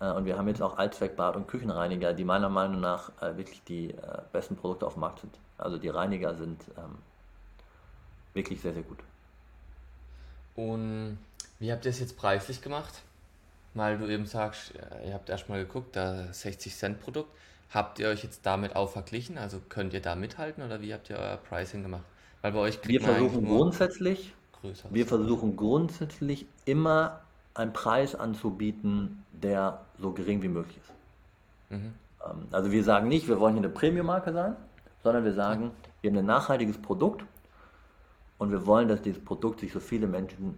[0.00, 3.62] äh, und wir haben jetzt auch Allzweckbad- und Küchenreiniger, die meiner Meinung nach äh, wirklich
[3.64, 5.38] die äh, besten Produkte auf dem Markt sind.
[5.58, 6.96] Also die Reiniger sind ähm,
[8.32, 9.00] wirklich sehr, sehr gut.
[10.54, 11.18] Und
[11.58, 13.02] wie habt ihr es jetzt preislich gemacht?
[13.74, 14.72] Weil du eben sagst,
[15.06, 17.28] ihr habt erstmal geguckt, da 60 Cent Produkt.
[17.68, 19.36] Habt ihr euch jetzt damit auch verglichen?
[19.36, 22.04] Also könnt ihr da mithalten oder wie habt ihr euer Pricing gemacht?
[22.46, 24.32] Weil bei euch wir versuchen grundsätzlich,
[24.90, 27.18] wir versuchen grundsätzlich immer
[27.54, 30.92] einen Preis anzubieten, der so gering wie möglich ist.
[31.70, 31.94] Mhm.
[32.24, 34.54] Ähm, also wir sagen nicht, wir wollen hier eine Premium-Marke sein,
[35.02, 37.24] sondern wir sagen, wir haben ein nachhaltiges Produkt
[38.38, 40.56] und wir wollen, dass dieses Produkt sich so viele Menschen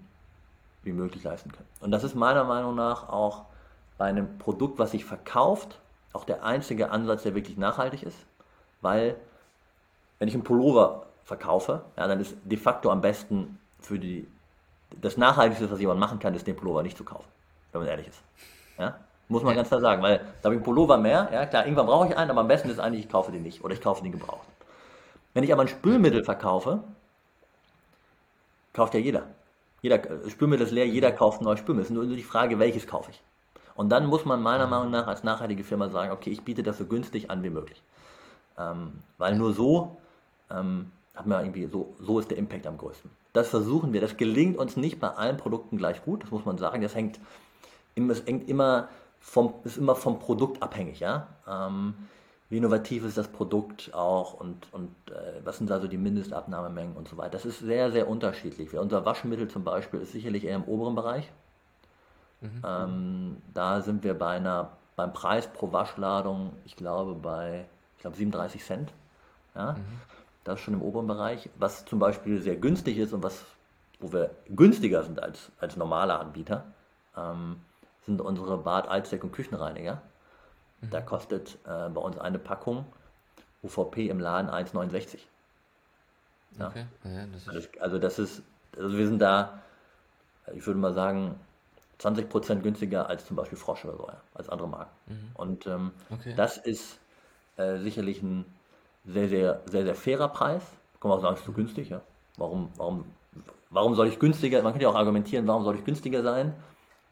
[0.82, 1.68] wie möglich leisten können.
[1.80, 3.46] Und das ist meiner Meinung nach auch
[3.96, 5.80] bei einem Produkt, was sich verkauft,
[6.12, 8.18] auch der einzige Ansatz, der wirklich nachhaltig ist,
[8.82, 9.16] weil
[10.18, 14.26] wenn ich einen Pullover verkaufe, ja, dann ist de facto am besten für die,
[15.02, 17.28] das Nachhaltigste, was jemand machen kann, ist den Pullover nicht zu kaufen,
[17.70, 18.22] wenn man ehrlich ist.
[18.78, 18.98] Ja?
[19.28, 21.84] Muss man ganz klar sagen, weil da habe ich einen Pullover mehr, ja klar, irgendwann
[21.84, 24.02] brauche ich einen, aber am besten ist eigentlich, ich kaufe den nicht oder ich kaufe
[24.02, 24.48] den gebraucht.
[25.34, 26.82] Wenn ich aber ein Spülmittel verkaufe,
[28.72, 29.24] kauft ja jeder.
[29.82, 31.84] Jeder Spülmittel ist leer, jeder kauft ein neues Spülmittel.
[31.84, 33.22] Es ist nur die Frage, welches kaufe ich.
[33.74, 36.78] Und dann muss man meiner Meinung nach als nachhaltige Firma sagen, okay, ich biete das
[36.78, 37.82] so günstig an wie möglich.
[38.58, 39.98] Ähm, weil nur so
[40.50, 43.10] ähm, hat man irgendwie so, so ist der Impact am größten.
[43.32, 44.00] Das versuchen wir.
[44.00, 46.80] Das gelingt uns nicht bei allen Produkten gleich gut, das muss man sagen.
[46.80, 47.18] Das hängt,
[47.96, 51.26] es hängt immer vom, ist immer vom Produkt abhängig, ja.
[51.46, 51.94] Ähm,
[52.50, 57.08] wie innovativ ist das Produkt auch und, und äh, was sind also die Mindestabnahmemengen und
[57.08, 57.30] so weiter.
[57.30, 58.72] Das ist sehr, sehr unterschiedlich.
[58.74, 61.30] Unser Waschmittel zum Beispiel ist sicherlich eher im oberen Bereich.
[62.40, 62.62] Mhm.
[62.64, 68.16] Ähm, da sind wir bei einer, beim Preis pro Waschladung, ich glaube, bei ich glaube
[68.16, 68.92] 37 Cent.
[69.54, 69.72] Ja?
[69.72, 69.84] Mhm.
[70.48, 71.50] Das ist schon im oberen Bereich.
[71.56, 73.44] Was zum Beispiel sehr günstig ist und was,
[74.00, 76.64] wo wir günstiger sind als, als normale Anbieter,
[77.14, 77.60] ähm,
[78.06, 80.00] sind unsere Bad, Altsdeck und Küchenreiniger.
[80.80, 80.90] Mhm.
[80.90, 82.86] Da kostet äh, bei uns eine Packung
[83.62, 85.18] UVP im Laden 1,69.
[86.58, 86.68] Ja.
[86.68, 86.86] Okay.
[87.04, 88.42] Ja, das also, also das ist,
[88.74, 89.62] also wir sind da,
[90.54, 91.38] ich würde mal sagen,
[92.00, 94.92] 20% günstiger als zum Beispiel Frosch oder so, ja, als andere Marken.
[95.12, 95.30] Mhm.
[95.34, 96.32] Und ähm, okay.
[96.34, 96.98] das ist
[97.58, 98.46] äh, sicherlich ein
[99.08, 100.62] sehr, sehr, sehr, sehr fairer Preis.
[101.00, 101.90] Kann man auch sagen, es ist zu günstig.
[101.90, 102.00] Ja?
[102.36, 103.04] Warum, warum,
[103.70, 106.54] warum soll ich günstiger, man könnte ja auch argumentieren, warum soll ich günstiger sein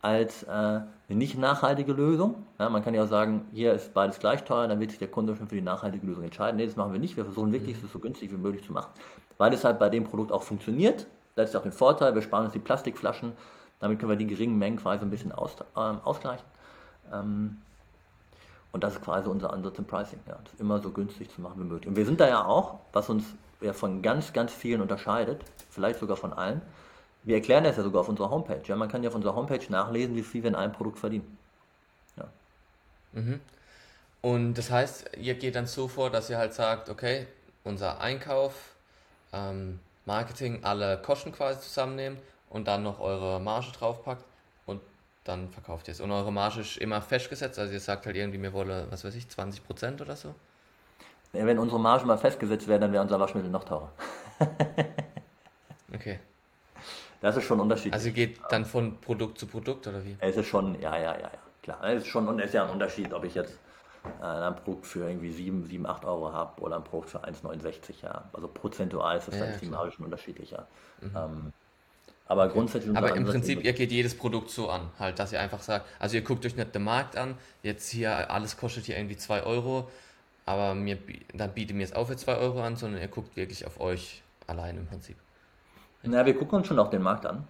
[0.02, 2.46] als äh, eine nicht nachhaltige Lösung?
[2.58, 5.08] Ja, man kann ja auch sagen, hier ist beides gleich teuer, dann wird sich der
[5.08, 6.56] Kunde schon für die nachhaltige Lösung entscheiden.
[6.56, 7.16] Nee, das machen wir nicht.
[7.16, 8.90] Wir versuchen wirklich, es so günstig wie möglich zu machen.
[9.38, 11.06] Weil es halt bei dem Produkt auch funktioniert.
[11.34, 13.32] Das ist auch den Vorteil, wir sparen uns die Plastikflaschen.
[13.80, 16.44] Damit können wir die geringen Mengen quasi ein bisschen aus, äh, ausgleichen.
[17.12, 17.58] Ähm,
[18.76, 21.54] und das ist quasi unser Ansatz im Pricing, ja, das immer so günstig zu machen
[21.60, 21.88] wie möglich.
[21.88, 23.24] Und wir sind da ja auch, was uns
[23.62, 26.60] ja von ganz, ganz vielen unterscheidet, vielleicht sogar von allen.
[27.22, 28.60] Wir erklären das ja sogar auf unserer Homepage.
[28.66, 31.38] Ja, man kann ja auf unserer Homepage nachlesen, wie viel wir in einem Produkt verdienen.
[32.18, 32.24] Ja.
[33.12, 33.40] Mhm.
[34.20, 37.26] Und das heißt, ihr geht dann so vor, dass ihr halt sagt, okay,
[37.64, 38.74] unser Einkauf,
[39.32, 42.18] ähm, Marketing, alle Kosten quasi zusammennehmen
[42.50, 44.22] und dann noch eure Marge draufpackt
[45.26, 46.00] dann verkauft ihr es.
[46.00, 49.14] Und eure Marge ist immer festgesetzt, also ihr sagt halt irgendwie, wir wollen, was weiß
[49.14, 50.34] ich, 20% oder so?
[51.32, 53.90] Wenn unsere Marge mal festgesetzt wäre, dann wäre unser Waschmittel noch teurer.
[55.94, 56.20] okay.
[57.20, 57.94] Das ist schon unterschiedlich.
[57.94, 60.16] Also geht dann von Produkt zu Produkt oder wie?
[60.20, 61.30] Es ist schon, ja, ja, ja, ja.
[61.62, 63.58] Klar, es ist schon, und es ist ja ein Unterschied, ob ich jetzt
[64.20, 68.02] äh, ein Produkt für irgendwie 7, 7 8 Euro habe oder ein Produkt für 1,69,
[68.02, 68.24] ja.
[68.32, 70.66] Also prozentual ist das ja, dann Marge schon unterschiedlicher.
[71.00, 71.16] Mhm.
[71.16, 71.52] Ähm,
[72.28, 72.52] aber okay.
[72.54, 72.96] grundsätzlich.
[72.96, 76.16] Aber im Prinzip, ihr geht jedes Produkt so an, halt, dass ihr einfach sagt, also
[76.16, 79.88] ihr guckt euch nicht den Markt an, jetzt hier alles kostet hier irgendwie 2 Euro,
[80.44, 80.98] aber mir,
[81.34, 84.22] dann biete mir es auch für 2 Euro an, sondern ihr guckt wirklich auf euch
[84.46, 85.16] allein im Prinzip.
[86.02, 87.44] Na, wir gucken uns schon auch den Markt an.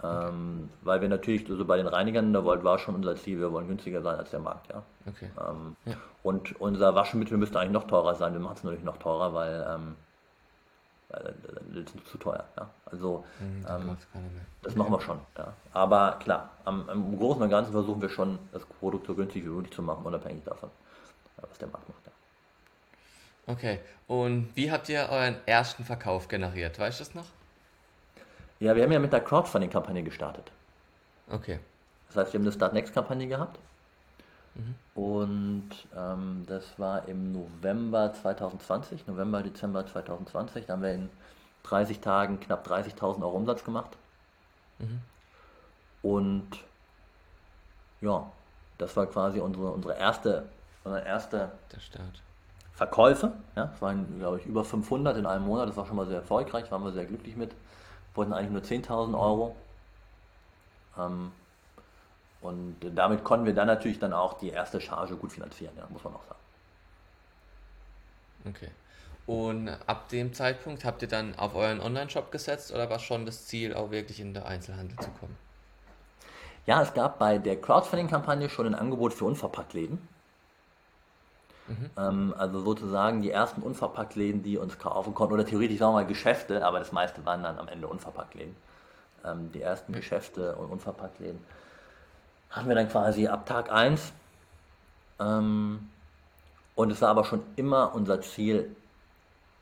[0.00, 0.28] Okay.
[0.28, 3.68] Ähm, weil wir natürlich, also bei den Reinigern, da war schon unser Ziel, wir wollen
[3.68, 4.82] günstiger sein als der Markt, ja.
[5.06, 5.30] Okay.
[5.38, 5.94] Ähm, ja.
[6.24, 9.64] Und unser Waschmittel müsste eigentlich noch teurer sein, wir machen es natürlich noch teurer, weil
[9.68, 9.94] ähm,
[12.10, 12.44] zu teuer.
[12.56, 12.70] Ja?
[12.86, 13.96] Also mhm, ähm,
[14.62, 15.20] das machen wir schon.
[15.36, 15.52] Ja?
[15.72, 19.48] Aber klar, am, am, Großen und Ganzen versuchen wir schon, das Produkt so günstig wie
[19.48, 20.70] möglich zu machen, unabhängig davon,
[21.36, 22.00] was der Markt macht.
[22.06, 23.52] Ja.
[23.54, 26.78] Okay, und wie habt ihr euren ersten Verkauf generiert?
[26.78, 27.26] Weißt du das noch?
[28.60, 30.52] Ja, wir haben ja mit der Crowdfunding-Kampagne gestartet.
[31.28, 31.58] Okay.
[32.08, 33.58] Das heißt, wir haben eine Start Next-Kampagne gehabt
[34.54, 34.74] Mhm.
[34.94, 40.66] Und ähm, das war im November 2020, November, Dezember 2020.
[40.66, 41.08] Da haben wir in
[41.64, 43.96] 30 Tagen knapp 30.000 Euro Umsatz gemacht.
[44.78, 45.00] Mhm.
[46.02, 46.48] Und
[48.00, 48.30] ja,
[48.78, 50.48] das war quasi unsere, unsere erste,
[50.84, 51.52] unsere erste
[52.74, 53.32] Verkäufe.
[53.54, 55.68] Ja, es waren, glaube ich, über 500 in einem Monat.
[55.68, 57.50] Das war schon mal sehr erfolgreich, waren wir sehr glücklich mit.
[57.50, 59.56] Wir wollten eigentlich nur 10.000 Euro.
[60.98, 61.30] Ähm,
[62.42, 66.02] und damit konnten wir dann natürlich dann auch die erste Charge gut finanzieren, ja, muss
[66.02, 66.40] man auch sagen.
[68.48, 68.70] Okay.
[69.26, 73.46] Und ab dem Zeitpunkt habt ihr dann auf euren Online-Shop gesetzt oder war schon das
[73.46, 75.36] Ziel, auch wirklich in den Einzelhandel zu kommen?
[76.66, 80.08] Ja, es gab bei der Crowdfunding-Kampagne schon ein Angebot für Unverpacktläden.
[81.68, 81.90] Mhm.
[81.96, 86.06] Ähm, also sozusagen die ersten Unverpacktläden, die uns kaufen konnten, oder theoretisch sagen wir mal
[86.06, 88.56] Geschäfte, aber das meiste waren dann am Ende Unverpacktläden.
[89.24, 89.96] Ähm, die ersten mhm.
[89.96, 91.38] Geschäfte und Unverpacktläden
[92.52, 94.12] hatten wir dann quasi ab Tag 1.
[95.18, 95.90] Ähm,
[96.74, 98.74] und es war aber schon immer unser Ziel,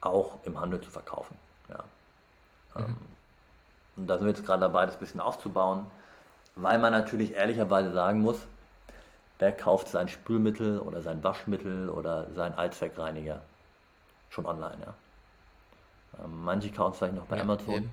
[0.00, 1.36] auch im Handel zu verkaufen.
[1.68, 1.84] Ja.
[2.74, 2.84] Mhm.
[2.84, 2.96] Ähm,
[3.96, 5.86] und da sind wir jetzt gerade dabei, das ein bisschen aufzubauen,
[6.56, 8.38] weil man natürlich ehrlicherweise sagen muss,
[9.38, 13.40] wer kauft sein Spülmittel oder sein Waschmittel oder sein Allzweckreiniger
[14.30, 14.78] schon online.
[14.84, 16.24] Ja.
[16.24, 17.90] Ähm, manche kaufen es vielleicht noch bei ja, Amazon,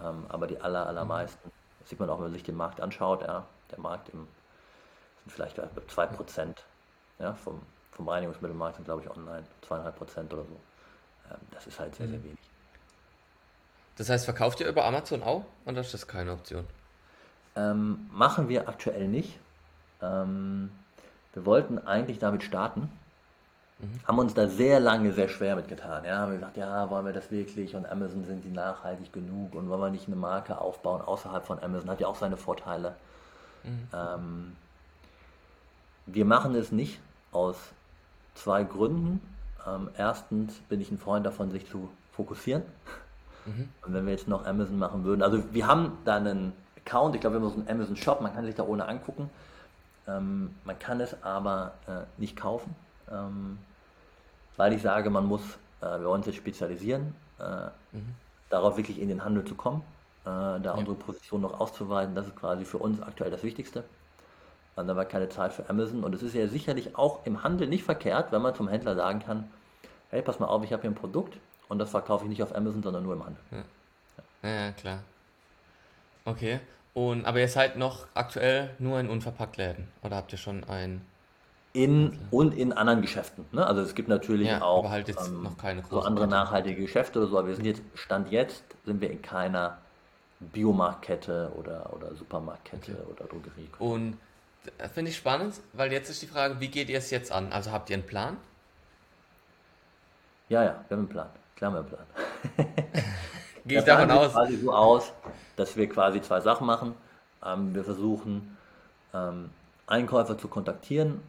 [0.00, 3.22] ähm, aber die aller, allermeisten, das sieht man auch, wenn man sich den Markt anschaut,
[3.22, 4.26] ja, der Markt im,
[5.24, 6.54] sind vielleicht 2%
[7.18, 7.60] ja, vom,
[7.92, 10.60] vom Reinigungsmittelmarkt sind, glaube ich, online 2,5% oder so.
[11.30, 12.24] Ähm, das ist halt sehr, sehr mhm.
[12.24, 12.38] wenig.
[13.96, 16.66] Das heißt, verkauft ihr über Amazon auch oder ist das keine Option?
[17.56, 19.38] Ähm, machen wir aktuell nicht.
[20.00, 20.70] Ähm,
[21.34, 22.90] wir wollten eigentlich damit starten,
[23.78, 24.00] mhm.
[24.06, 26.04] haben uns da sehr lange sehr schwer mitgetan.
[26.04, 29.54] Ja, haben wir gesagt, ja, wollen wir das wirklich und Amazon sind die nachhaltig genug
[29.54, 32.94] und wollen wir nicht eine Marke aufbauen außerhalb von Amazon, hat ja auch seine Vorteile.
[33.64, 33.88] Mhm.
[33.92, 34.56] Ähm,
[36.06, 37.00] wir machen es nicht
[37.32, 37.56] aus
[38.34, 39.20] zwei Gründen.
[39.66, 42.62] Ähm, erstens bin ich ein Freund davon, sich zu fokussieren.
[43.46, 43.68] Mhm.
[43.86, 47.20] Und wenn wir jetzt noch Amazon machen würden, also wir haben da einen Account, ich
[47.20, 49.30] glaube, wir haben so einen Amazon Shop, man kann sich da ohne angucken.
[50.08, 52.74] Ähm, man kann es aber äh, nicht kaufen,
[53.10, 53.58] ähm,
[54.56, 55.42] weil ich sage, man muss,
[55.80, 58.14] äh, wir wollen uns jetzt spezialisieren, äh, mhm.
[58.48, 59.82] darauf wirklich in den Handel zu kommen,
[60.24, 60.72] da ja.
[60.72, 62.14] unsere Position noch auszuweiten.
[62.14, 63.84] Das ist quasi für uns aktuell das Wichtigste.
[64.76, 66.04] Und da war keine Zeit für Amazon.
[66.04, 69.20] Und es ist ja sicherlich auch im Handel nicht verkehrt, wenn man zum Händler sagen
[69.20, 69.50] kann,
[70.10, 71.36] hey, pass mal auf, ich habe hier ein Produkt
[71.68, 73.42] und das verkaufe ich nicht auf Amazon, sondern nur im Handel.
[73.50, 74.98] Ja, ja, ja klar.
[76.24, 76.60] Okay.
[76.92, 81.04] Und, aber ihr seid noch aktuell nur in Unverpacktläden oder habt ihr schon ein...
[81.72, 83.44] In und in anderen Geschäften.
[83.52, 83.64] Ne?
[83.64, 85.48] Also es gibt natürlich ja, auch halt ähm,
[85.88, 89.22] so andere nachhaltige Geschäfte oder so, aber wir sind jetzt, Stand jetzt, sind wir in
[89.22, 89.78] keiner
[90.40, 93.12] Biomarktkette oder, oder Supermarktkette okay.
[93.12, 93.68] oder Drogerie.
[93.78, 94.16] Und
[94.92, 97.52] finde ich spannend, weil jetzt ist die Frage, wie geht ihr es jetzt an?
[97.52, 98.36] Also habt ihr einen Plan?
[100.48, 101.28] Ja, ja, wir haben einen Plan.
[101.56, 102.84] Klar, wir haben einen Plan.
[103.66, 104.32] Gehe ich davon aus.
[104.32, 105.12] quasi so aus,
[105.56, 106.94] dass wir quasi zwei Sachen machen.
[107.44, 108.56] Ähm, wir versuchen,
[109.14, 109.50] ähm,
[109.86, 111.20] Einkäufer zu kontaktieren.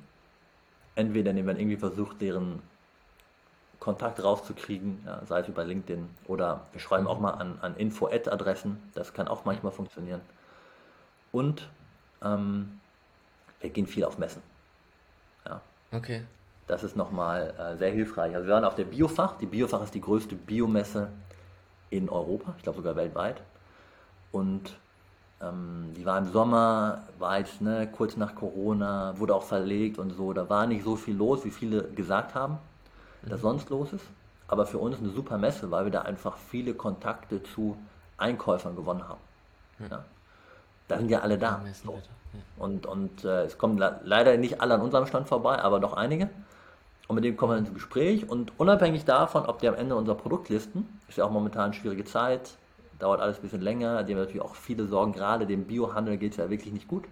[0.95, 2.61] Entweder indem man irgendwie versucht, deren
[3.81, 8.77] Kontakt rauszukriegen, ja, sei es über LinkedIn oder wir schreiben auch mal an, an Info-Ad-Adressen.
[8.93, 10.21] Das kann auch manchmal funktionieren.
[11.31, 11.67] Und
[12.23, 12.79] ähm,
[13.59, 14.43] wir gehen viel auf Messen.
[15.47, 15.61] Ja.
[15.91, 16.23] Okay.
[16.67, 18.35] Das ist nochmal äh, sehr hilfreich.
[18.35, 19.37] Also wir waren auf der Biofach.
[19.39, 21.07] Die Biofach ist die größte Biomesse
[21.89, 23.41] in Europa, ich glaube sogar weltweit.
[24.31, 24.77] Und
[25.41, 30.11] ähm, die war im Sommer, war jetzt ne, kurz nach Corona, wurde auch verlegt und
[30.11, 30.33] so.
[30.33, 32.59] Da war nicht so viel los, wie viele gesagt haben,
[33.23, 33.37] mhm.
[33.37, 34.05] sonst los ist.
[34.47, 37.77] Aber für uns eine super Messe, weil wir da einfach viele Kontakte zu
[38.17, 39.21] Einkäufern gewonnen haben.
[39.79, 39.87] Mhm.
[39.89, 40.05] Ja.
[40.87, 41.61] Da sind ja alle da.
[41.83, 42.01] So.
[42.57, 46.29] Und, und äh, es kommen leider nicht alle an unserem Stand vorbei, aber doch einige.
[47.07, 50.15] Und mit dem kommen wir ins Gespräch und unabhängig davon, ob die am Ende unser
[50.15, 52.55] Produkt listen, ist ja auch momentan eine schwierige Zeit,
[52.99, 56.37] dauert alles ein bisschen länger, haben natürlich auch viele Sorgen, gerade dem Biohandel geht es
[56.37, 57.03] ja wirklich nicht gut.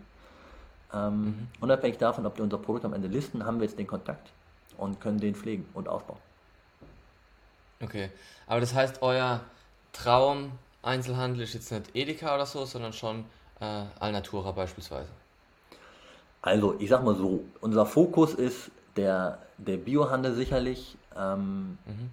[0.93, 1.47] Ähm, mhm.
[1.59, 4.31] Unabhängig davon, ob die unser Produkt am Ende listen, haben wir jetzt den Kontakt
[4.79, 6.19] und können den pflegen und ausbauen.
[7.81, 8.09] Okay,
[8.47, 9.41] aber das heißt, euer
[9.93, 10.51] Traum
[10.81, 13.25] Einzelhandel ist jetzt nicht Edeka oder so, sondern schon
[13.59, 15.09] äh, Alnatura beispielsweise.
[16.41, 20.97] Also, ich sag mal so, unser Fokus ist der der Biohandel sicherlich.
[21.17, 22.11] Ähm, mhm.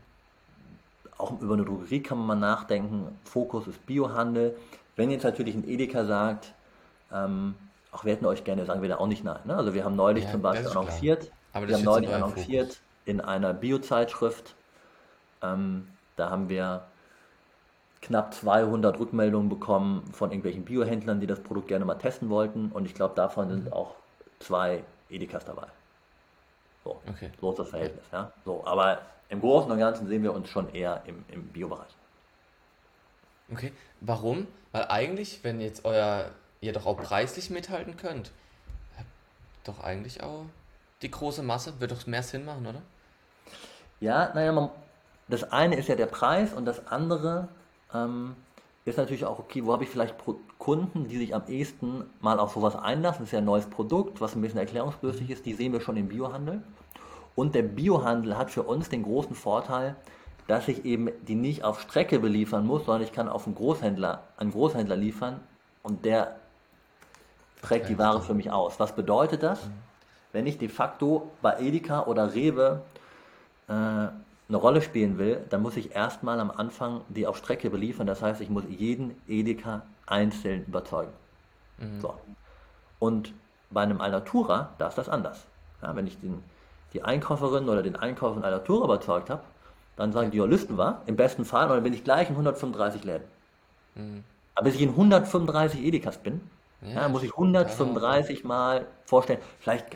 [1.19, 3.19] Auch über eine Drogerie kann man mal nachdenken.
[3.25, 4.57] Fokus ist Biohandel.
[4.97, 6.53] Wenn jetzt natürlich ein Edeka sagt,
[7.13, 7.55] ähm,
[7.93, 9.41] auch wir hätten euch gerne, sagen wir da auch nicht nein.
[9.45, 9.57] Ne?
[9.57, 10.69] Also wir haben neulich ja, zum Beispiel
[11.57, 12.83] annonciert, wir haben neulich annonciert Fokus.
[13.05, 14.55] in einer Biozeitschrift.
[15.43, 16.87] Ähm, da haben wir
[18.03, 22.71] knapp 200 Rückmeldungen bekommen von irgendwelchen Biohändlern, die das Produkt gerne mal testen wollten.
[22.73, 23.73] Und ich glaube, davon sind mhm.
[23.73, 23.97] auch
[24.39, 25.67] zwei Edekas dabei.
[26.85, 27.31] So, okay.
[27.41, 28.05] so ist das Verhältnis.
[28.13, 28.33] Ja?
[28.45, 31.91] So, aber im Großen und Ganzen sehen wir uns schon eher im, im Biobereich.
[33.53, 34.47] Okay, warum?
[34.73, 36.31] Weil eigentlich, wenn jetzt euer,
[36.61, 38.33] ihr doch auch preislich mithalten könnt,
[39.65, 40.47] doch eigentlich auch
[41.03, 42.83] die große Masse, wird doch mehr Sinn machen, oder?
[44.01, 44.71] Ja, naja,
[45.29, 47.49] das eine ist ja der Preis und das andere
[47.93, 48.37] ähm,
[48.85, 50.15] ist natürlich auch, okay, wo habe ich vielleicht
[50.59, 53.21] Kunden, die sich am ehesten mal auf sowas einlassen.
[53.21, 55.45] Das ist ja ein neues Produkt, was ein bisschen erklärungsbedürftig ist.
[55.45, 56.63] Die sehen wir schon im Biohandel.
[57.35, 59.97] Und der Biohandel hat für uns den großen Vorteil,
[60.47, 64.23] dass ich eben die nicht auf Strecke beliefern muss, sondern ich kann auf einen Großhändler,
[64.37, 65.41] einen Großhändler liefern
[65.83, 66.37] und der
[67.63, 68.79] trägt die Ware für mich aus.
[68.79, 69.69] Was bedeutet das?
[70.33, 72.83] Wenn ich de facto bei Edeka oder Rewe
[73.69, 78.07] äh, eine Rolle spielen will, dann muss ich erstmal am Anfang die auf Strecke beliefern.
[78.07, 81.13] Das heißt, ich muss jeden Edeka einzeln überzeugen.
[81.79, 82.01] Mhm.
[82.01, 82.15] So.
[82.99, 83.33] Und
[83.71, 85.45] bei einem Alnatura, da ist das anders.
[85.83, 86.43] Ja, wenn ich den,
[86.93, 89.43] die Einkäuferin oder den Einkäufer von Alnatura überzeugt habe,
[89.97, 92.35] dann sagen die, ja, listen wir, im besten Fall, und dann bin ich gleich in
[92.35, 93.25] 135 Läden.
[93.95, 94.25] Mhm.
[94.55, 96.41] Aber bis ich in 135 Edekas bin,
[96.83, 99.87] ja, ja, muss ich 135 Mal vorstellen, vielleicht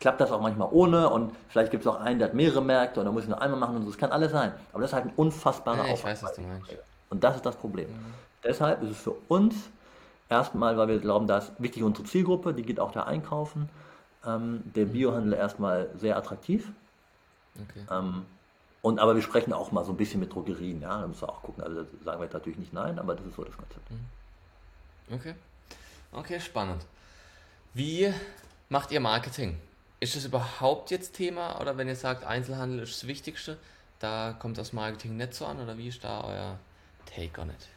[0.00, 3.00] klappt das auch manchmal ohne und vielleicht gibt es auch einen, der hat mehrere Märkte
[3.00, 3.88] und dann muss ich nur einmal machen und so.
[3.88, 4.52] Das kann alles sein.
[4.72, 6.24] Aber das ist halt ein unfassbarer ja, ich Weiß.
[7.10, 7.88] Und das ist das Problem.
[7.88, 8.14] Mhm.
[8.42, 9.54] Deshalb ist es für uns
[10.28, 13.68] erstmal, weil wir glauben, da ist wichtig unsere Zielgruppe, die geht auch da einkaufen.
[14.26, 14.92] Ähm, der mhm.
[14.92, 16.70] Biohandel erstmal sehr attraktiv.
[17.54, 17.86] Okay.
[17.90, 18.26] Ähm,
[18.82, 21.30] und aber wir sprechen auch mal so ein bisschen mit Drogerien, ja, da müssen wir
[21.30, 21.64] auch gucken.
[21.64, 23.90] Also sagen wir jetzt natürlich nicht nein, aber das ist so das Konzept.
[23.90, 25.14] Mhm.
[25.14, 25.34] Okay.
[26.14, 26.86] Okay, spannend.
[27.74, 28.12] Wie
[28.68, 29.58] macht ihr Marketing?
[29.98, 33.58] Ist das überhaupt jetzt Thema oder wenn ihr sagt, Einzelhandel ist das Wichtigste,
[33.98, 36.58] da kommt das Marketing nicht so an oder wie ist da euer
[37.06, 37.68] Take on it?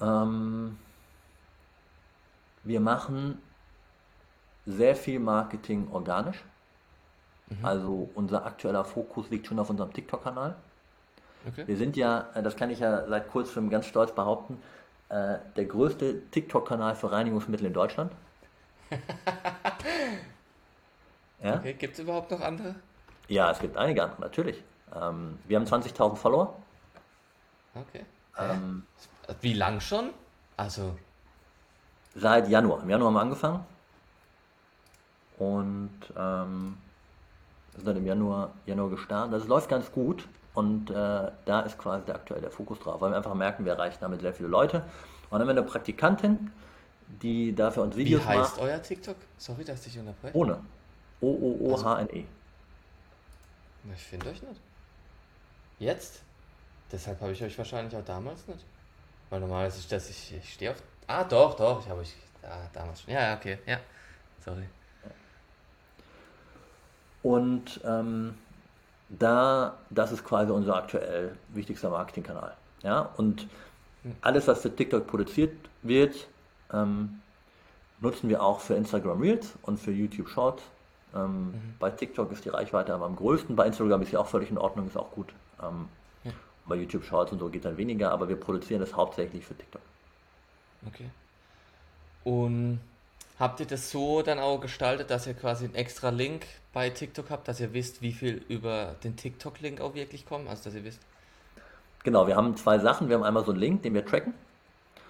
[0.00, 0.78] Ähm,
[2.64, 3.40] wir machen
[4.66, 6.42] sehr viel Marketing organisch.
[7.48, 7.64] Mhm.
[7.64, 10.56] Also unser aktueller Fokus liegt schon auf unserem TikTok-Kanal.
[11.46, 11.66] Okay.
[11.66, 14.60] Wir sind ja, das kann ich ja seit kurzem ganz stolz behaupten,
[15.08, 18.12] äh, der größte TikTok-Kanal für Reinigungsmittel in Deutschland.
[21.42, 21.56] ja?
[21.56, 22.74] Okay, gibt es überhaupt noch andere?
[23.28, 24.62] Ja, es gibt einige andere, natürlich.
[24.94, 26.56] Ähm, wir haben 20.000 Follower.
[27.74, 28.04] Okay.
[28.38, 28.84] Ähm,
[29.40, 30.10] Wie lang schon?
[30.56, 30.96] Also.
[32.14, 32.82] Seit Januar.
[32.82, 33.64] Im Januar haben wir angefangen.
[35.38, 36.78] Und ähm,
[37.74, 39.34] sind dann im Januar, Januar gestartet.
[39.34, 40.28] Das läuft ganz gut.
[40.54, 43.98] Und äh, da ist quasi der aktuelle Fokus drauf, weil wir einfach merken, wir erreichen
[44.00, 44.78] damit sehr viele Leute.
[44.78, 46.52] Und dann haben wir eine Praktikantin,
[47.22, 48.34] die dafür uns Videos macht.
[48.34, 48.62] Wie heißt macht.
[48.62, 49.16] euer TikTok?
[49.36, 50.36] Sorry, dass ich unterbreche.
[50.36, 50.60] Ohne.
[51.20, 52.24] O-O-O-H-N-E.
[53.84, 54.60] Also, ich finde euch nicht.
[55.80, 56.22] Jetzt?
[56.92, 58.64] Deshalb habe ich euch wahrscheinlich auch damals nicht.
[59.30, 60.82] Weil normalerweise ist das, ich, ich stehe auf.
[61.08, 63.12] Ah, doch, doch, ich habe euch da, damals schon.
[63.12, 63.80] Ja, ja, okay, ja.
[64.44, 64.68] Sorry.
[67.22, 68.38] Und ähm,
[69.08, 72.56] da, das ist quasi unser aktuell wichtigster Marketingkanal.
[72.82, 73.10] Ja?
[73.16, 73.46] Und
[74.20, 75.52] alles, was für TikTok produziert
[75.82, 76.28] wird,
[76.72, 77.20] ähm,
[78.00, 80.62] nutzen wir auch für Instagram Reels und für YouTube Shorts.
[81.14, 81.74] Ähm, mhm.
[81.78, 84.58] Bei TikTok ist die Reichweite aber am größten, bei Instagram ist sie auch völlig in
[84.58, 85.32] Ordnung, ist auch gut.
[85.62, 85.88] Ähm,
[86.24, 86.32] ja.
[86.66, 89.82] Bei YouTube Shorts und so geht dann weniger, aber wir produzieren das hauptsächlich für TikTok.
[90.86, 91.10] Okay.
[92.24, 92.80] Und
[93.38, 97.30] Habt ihr das so dann auch gestaltet, dass ihr quasi einen extra Link bei TikTok
[97.30, 100.46] habt, dass ihr wisst, wie viel über den TikTok-Link auch wirklich kommen?
[100.46, 101.00] Also, dass ihr wisst.
[102.04, 103.08] Genau, wir haben zwei Sachen.
[103.08, 104.34] Wir haben einmal so einen Link, den wir tracken.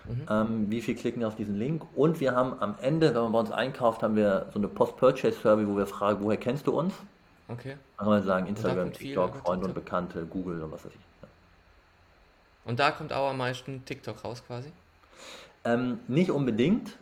[0.07, 0.27] Mhm.
[0.31, 1.83] Ähm, wie viel klicken auf diesen Link?
[1.95, 5.67] Und wir haben am Ende, wenn man bei uns einkauft, haben wir so eine Post-Purchase-Survey,
[5.67, 6.95] wo wir fragen, woher kennst du uns?
[7.49, 7.77] Okay.
[7.97, 11.01] Dann kann man sagen, Instagram, TikTok, Freunde und Bekannte, Google und was weiß ich.
[11.23, 11.29] Ja.
[12.65, 14.73] Und da kommt auch am meisten TikTok raus quasi?
[15.65, 16.97] Ähm, nicht unbedingt.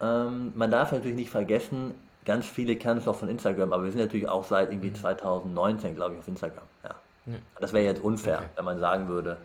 [0.00, 3.92] Ähm, man darf natürlich nicht vergessen, ganz viele kennen es auch von Instagram, aber wir
[3.92, 5.96] sind natürlich auch seit irgendwie 2019, mhm.
[5.96, 6.64] glaube ich, auf Instagram.
[6.82, 6.94] Ja.
[7.26, 7.38] ja.
[7.60, 8.48] Das wäre jetzt unfair, okay.
[8.56, 9.36] wenn man sagen würde.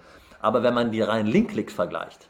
[0.42, 2.28] Aber wenn man die reinen Link-Klicks vergleicht,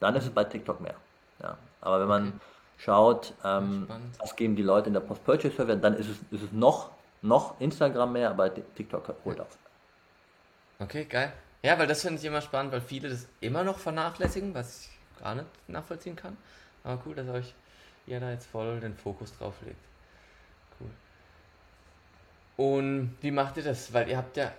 [0.00, 0.94] dann ist es bei TikTok mehr.
[1.42, 1.56] Ja.
[1.80, 2.38] Aber wenn man okay.
[2.78, 3.86] schaut, ähm,
[4.18, 6.90] was geben die Leute in der Post-Purchase-Survey, dann ist es, ist es noch,
[7.22, 9.44] noch Instagram mehr, aber TikTok holt ja.
[9.44, 9.58] auf.
[10.78, 11.32] Okay, geil.
[11.62, 15.20] Ja, weil das finde ich immer spannend, weil viele das immer noch vernachlässigen, was ich
[15.22, 16.38] gar nicht nachvollziehen kann.
[16.84, 17.54] Aber cool, dass euch
[18.06, 19.76] ihr da jetzt voll den Fokus drauf legt.
[20.80, 20.90] Cool.
[22.56, 23.92] Und wie macht ihr das?
[23.92, 24.52] Weil ihr habt ja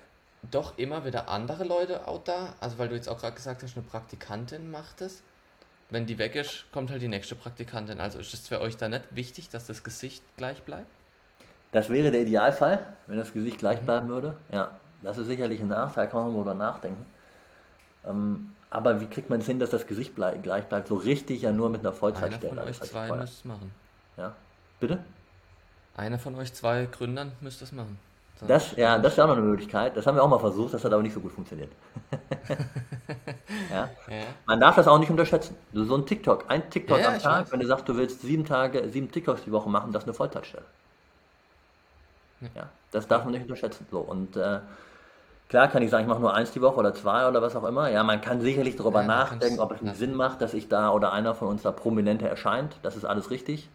[0.50, 2.56] doch immer wieder andere Leute auch da.
[2.60, 5.22] Also weil du jetzt auch gerade gesagt hast, eine Praktikantin macht es.
[5.90, 8.00] Wenn die weg ist, kommt halt die nächste Praktikantin.
[8.00, 10.88] Also ist es für euch da nicht wichtig, dass das Gesicht gleich bleibt?
[11.74, 13.86] Das wäre der Idealfall, wenn das Gesicht gleich mhm.
[13.86, 14.38] bleiben würde.
[14.52, 17.06] Ja, das ist sicherlich ein Nachteil, kann man darüber nachdenken.
[18.06, 20.88] Ähm, aber wie kriegt man es hin, dass das Gesicht bleib, gleich bleibt?
[20.88, 22.54] So richtig ja nur mit einer Vollzeitstelle.
[22.54, 23.72] Einer von euch zwei müsste es machen.
[24.18, 24.34] Ja.
[24.80, 25.00] Bitte?
[25.96, 28.00] Einer von euch zwei Gründern müsste es machen.
[28.48, 29.96] Das, ja, das ist auch noch eine Möglichkeit.
[29.96, 31.72] Das haben wir auch mal versucht, das hat aber nicht so gut funktioniert.
[33.70, 33.90] ja?
[34.08, 34.24] ja?
[34.48, 35.56] Man darf das auch nicht unterschätzen.
[35.74, 37.52] So ein TikTok, ein TikTok ja, am Tag, weiß.
[37.52, 40.16] wenn du sagst, du willst sieben Tage, sieben TikToks die Woche machen, das ist eine
[40.16, 40.66] Vollzeitstelle.
[42.56, 43.86] Ja, das darf man nicht unterschätzen.
[43.92, 44.60] So, und äh,
[45.52, 47.66] Klar kann ich sagen, ich mache nur eins die Woche oder zwei oder was auch
[47.66, 47.90] immer.
[47.90, 50.92] Ja, man kann sicherlich darüber ja, nachdenken, ob es einen Sinn macht, dass ich da
[50.92, 52.78] oder einer von uns da prominenter erscheint.
[52.84, 53.68] Das ist alles richtig.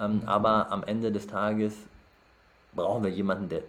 [0.00, 0.28] Ähm, mhm.
[0.28, 1.76] Aber am Ende des Tages
[2.72, 3.62] brauchen wir jemanden, der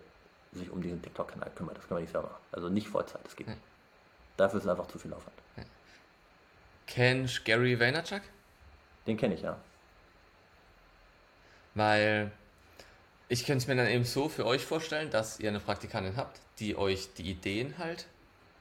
[0.53, 1.77] sich um diesen TikTok-Kanal kümmert.
[1.77, 2.41] Das können wir nicht selber machen.
[2.53, 3.61] Also nicht Vollzeit, das geht nicht.
[4.35, 5.37] Dafür ist es einfach zu viel Aufwand.
[5.55, 5.63] Ja.
[6.87, 8.21] Kennst Gary Vaynerchuk?
[9.05, 9.57] Den kenne ich, ja.
[11.75, 12.31] Weil
[13.33, 16.39] ich könnte es mir dann eben so für euch vorstellen, dass ihr eine Praktikantin habt,
[16.59, 18.05] die euch die Ideen halt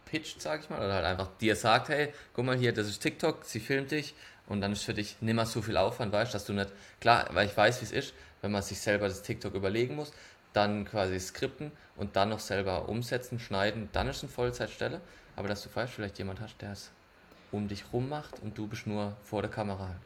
[0.07, 3.01] pitcht, sag ich mal, oder halt einfach dir sagt, hey, guck mal hier, das ist
[3.01, 4.15] TikTok, sie filmt dich
[4.47, 6.71] und dann ist für dich nimmer so viel Aufwand, weißt, dass du nicht,
[7.01, 10.11] klar, weil ich weiß, wie es ist, wenn man sich selber das TikTok überlegen muss,
[10.55, 15.03] dann quasi skripten und dann noch selber umsetzen, schneiden, dann ist es eine Vollzeitstelle,
[15.37, 16.91] aber dass du falsch vielleicht jemand hast, der es
[17.51, 20.01] um dich rum macht und du bist nur vor der Kamera halt.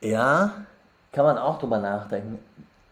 [0.00, 0.64] Ja,
[1.12, 2.38] kann man auch drüber nachdenken.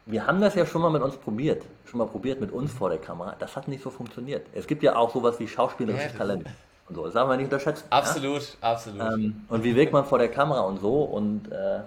[0.08, 1.62] Wir haben das ja schon mal mit uns probiert.
[1.84, 3.36] Schon mal probiert mit uns vor der Kamera.
[3.38, 4.46] Das hat nicht so funktioniert.
[4.54, 6.46] Es gibt ja auch sowas wie schauspielerisches ja, Talent.
[6.88, 7.04] Und so.
[7.04, 7.84] Das darf man nicht unterschätzen.
[7.90, 8.70] Absolut, ja?
[8.70, 9.12] absolut.
[9.12, 11.02] Ähm, und wie wirkt man vor der Kamera und so.
[11.02, 11.80] Und äh,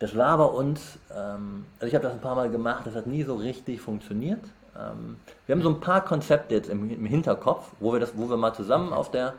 [0.00, 3.06] das war bei uns, ähm, also ich habe das ein paar Mal gemacht, das hat
[3.06, 4.42] nie so richtig funktioniert.
[4.76, 8.28] Ähm, wir haben so ein paar Konzepte jetzt im, im, Hinterkopf, wo wir, das, wo
[8.28, 9.34] wir mal zusammen auf der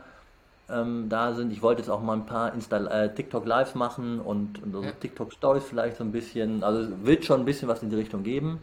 [0.68, 1.52] ähm, da sind.
[1.52, 4.82] Ich wollte jetzt auch mal ein paar Insta äh, TikTok Lives machen und, und so
[4.82, 4.90] ja.
[4.92, 6.64] TikTok Stories vielleicht so ein bisschen.
[6.64, 8.60] Also es wird schon ein bisschen was in die Richtung geben.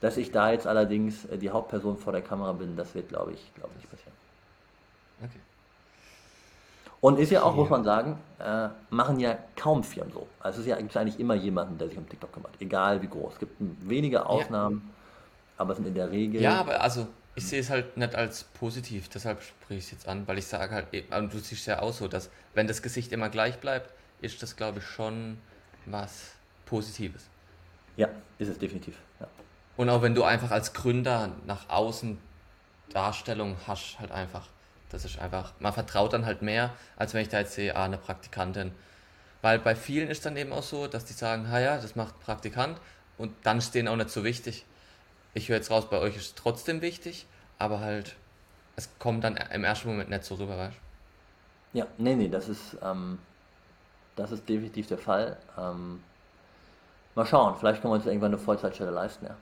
[0.00, 3.32] Dass ich da jetzt allerdings äh, die Hauptperson vor der Kamera bin, das wird, glaube
[3.32, 4.12] ich, glaube nicht passieren.
[5.22, 5.40] Okay.
[7.00, 10.26] Und ist ja auch, muss man sagen, äh, machen ja kaum Firmen so.
[10.40, 13.34] Also es ist ja eigentlich immer jemanden, der sich um TikTok kümmert, egal wie groß.
[13.34, 14.92] Es gibt wenige Ausnahmen, ja.
[15.58, 16.40] aber es sind in der Regel.
[16.40, 17.06] Ja, aber also
[17.38, 20.46] ich sehe es halt nicht als positiv, deshalb spreche ich es jetzt an, weil ich
[20.46, 23.92] sage halt, und du siehst ja auch so, dass wenn das Gesicht immer gleich bleibt,
[24.20, 25.38] ist das glaube ich schon
[25.86, 26.32] was
[26.66, 27.28] Positives.
[27.96, 28.08] Ja,
[28.38, 28.96] ist es definitiv.
[29.20, 29.26] Ja.
[29.76, 32.18] Und auch wenn du einfach als Gründer nach außen
[32.92, 34.48] Darstellung hast, halt einfach
[34.90, 37.84] das ist einfach, man vertraut dann halt mehr, als wenn ich da jetzt sehe, ah,
[37.84, 38.72] eine Praktikantin.
[39.42, 42.18] Weil bei vielen ist dann eben auch so, dass die sagen, ah ja, das macht
[42.20, 42.80] Praktikant
[43.18, 44.64] und dann ist denen auch nicht so wichtig.
[45.38, 47.24] Ich höre jetzt raus, bei euch ist es trotzdem wichtig,
[47.60, 48.16] aber halt,
[48.74, 50.76] es kommt dann im ersten Moment nicht so rüber, weißt
[51.74, 53.20] Ja, nee, nee, das ist, ähm,
[54.16, 55.36] das ist definitiv der Fall.
[55.56, 56.02] Ähm,
[57.14, 59.36] mal schauen, vielleicht können wir uns irgendwann eine Vollzeitstelle leisten, ja.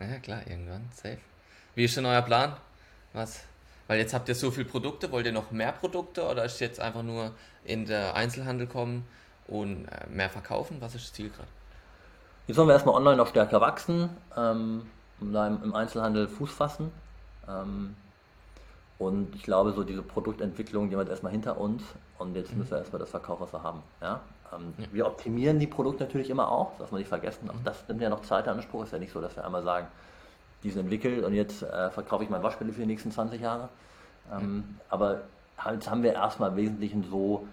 [0.00, 1.18] Ja, klar, irgendwann, safe.
[1.76, 2.56] Wie ist denn euer Plan?
[3.12, 3.44] Was,
[3.86, 6.80] weil jetzt habt ihr so viele Produkte, wollt ihr noch mehr Produkte oder ist jetzt
[6.80, 7.32] einfach nur
[7.64, 9.06] in der Einzelhandel kommen
[9.46, 10.78] und äh, mehr verkaufen?
[10.80, 11.48] Was ist das Ziel gerade?
[12.46, 14.82] Jetzt wollen wir erstmal online noch stärker wachsen, ähm,
[15.20, 16.92] im Einzelhandel Fuß fassen.
[17.48, 17.96] Ähm,
[18.98, 21.82] und ich glaube, so diese Produktentwicklung, die haben wir erstmal hinter uns
[22.18, 22.58] und jetzt mhm.
[22.58, 23.82] müssen wir erstmal das Verkauf, was wir haben.
[24.00, 24.20] Ja?
[24.54, 24.86] Ähm, ja.
[24.92, 27.50] Wir optimieren die Produkte natürlich immer auch, das darf man nicht vergessen.
[27.50, 27.64] Auch mhm.
[27.64, 28.84] das nimmt ja noch Zeit in Anspruch.
[28.84, 29.88] Ist ja nicht so, dass wir einmal sagen,
[30.62, 33.68] die sind entwickelt und jetzt äh, verkaufe ich mein Waschmittel für die nächsten 20 Jahre.
[34.32, 34.64] Ähm, mhm.
[34.88, 35.22] Aber
[35.58, 37.46] halt haben wir erstmal im Wesentlichen so,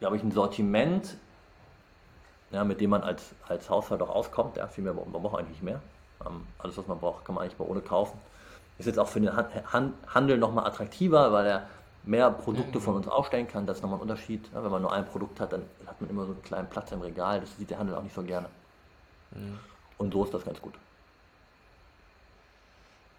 [0.00, 1.16] glaube ich, ein Sortiment,
[2.50, 4.56] ja, mit dem man als, als Haushalt auch auskommt.
[4.56, 5.80] Ja, viel mehr, man braucht eigentlich nicht mehr.
[6.26, 8.18] Ähm, alles, was man braucht, kann man eigentlich mal ohne kaufen.
[8.78, 11.66] Ist jetzt auch für den Han Handel nochmal attraktiver, weil er
[12.04, 13.66] mehr Produkte von uns aufstellen kann.
[13.66, 14.48] Das ist nochmal ein Unterschied.
[14.54, 16.92] Ja, wenn man nur ein Produkt hat, dann hat man immer so einen kleinen Platz
[16.92, 17.40] im Regal.
[17.40, 18.48] Das sieht der Handel auch nicht so gerne.
[19.32, 19.58] Mhm.
[19.98, 20.74] Und so ist das ganz gut.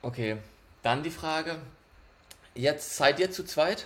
[0.01, 0.37] Okay,
[0.81, 1.57] dann die Frage,
[2.55, 3.85] jetzt seid ihr zu zweit?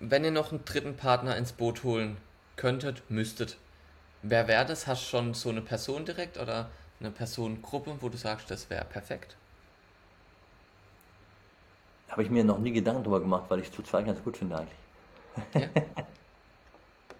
[0.00, 2.16] Wenn ihr noch einen dritten Partner ins Boot holen
[2.56, 3.58] könntet, müsstet,
[4.30, 4.86] wer wäre das?
[4.86, 6.70] Hast du schon so eine Person direkt oder
[7.00, 9.36] eine Personengruppe, wo du sagst, das wäre perfekt?
[12.08, 14.58] Habe ich mir noch nie Gedanken darüber gemacht, weil ich zu zweit ganz gut finde
[14.58, 14.78] eigentlich.
[15.54, 15.60] Ja.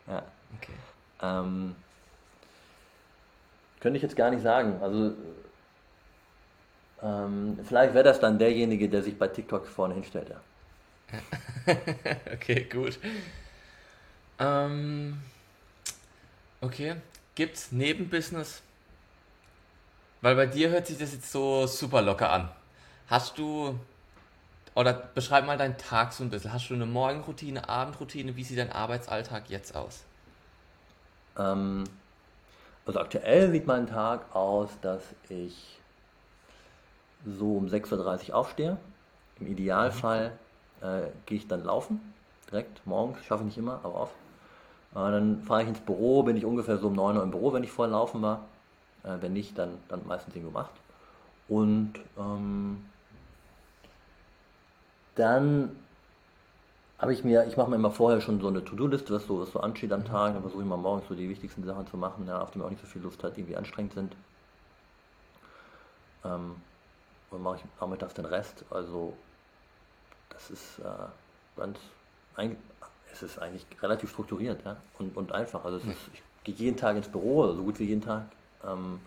[0.13, 0.23] ja.
[0.57, 0.73] Okay.
[1.23, 1.75] Ähm,
[3.81, 4.81] könnte ich jetzt gar nicht sagen.
[4.81, 5.13] Also
[7.03, 10.41] ähm, vielleicht wäre das dann derjenige, der sich bei TikTok vorne hinstellt, ja.
[12.33, 12.99] okay, gut.
[14.39, 15.21] Ähm,
[16.67, 16.97] okay.
[17.35, 18.63] Gibt's Nebenbusiness?
[20.23, 22.49] Weil bei dir hört sich das jetzt so super locker an.
[23.09, 23.79] Hast du,
[24.75, 26.53] oder beschreib mal deinen Tag so ein bisschen.
[26.53, 28.35] Hast du eine Morgenroutine, Abendroutine?
[28.37, 30.05] Wie sieht dein Arbeitsalltag jetzt aus?
[31.39, 31.85] Ähm,
[32.87, 35.79] also aktuell sieht mein Tag aus, dass ich
[37.25, 38.77] so um 6.30 Uhr aufstehe.
[39.41, 40.33] Im Idealfall
[40.81, 42.15] äh, gehe ich dann laufen,
[42.51, 44.15] direkt morgens, schaffe ich nicht immer, aber oft.
[44.93, 47.53] Äh, dann fahre ich ins Büro, bin ich ungefähr so um 9 Uhr im Büro,
[47.53, 48.47] wenn ich vorher laufen war.
[49.05, 50.71] Äh, wenn nicht, dann, dann meistens irgendwie um 8.
[51.49, 52.85] Und ähm,
[55.15, 55.71] dann
[56.99, 59.53] habe ich mir, ich mache mir immer vorher schon so eine To-Do-Liste, was so, was
[59.53, 60.33] so ansteht am Tag.
[60.33, 62.67] Dann versuche ich mal morgens so die wichtigsten Sachen zu machen, ja, auf die man
[62.67, 64.17] auch nicht so viel Lust hat, die irgendwie anstrengend sind.
[66.25, 66.57] Ähm,
[67.31, 68.65] und mache ich nachmittags den Rest.
[68.71, 69.15] Also
[70.31, 70.83] das ist äh,
[71.57, 71.79] ganz,
[73.17, 74.77] es ist eigentlich relativ strukturiert ja?
[74.99, 75.65] und, und einfach.
[75.65, 78.25] Also ist, ich gehe jeden Tag ins Büro, also so gut wie jeden Tag.
[78.65, 79.01] Ähm,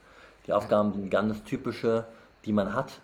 [0.48, 2.06] die Aufgaben sind ganz typische,
[2.46, 3.00] die man hat,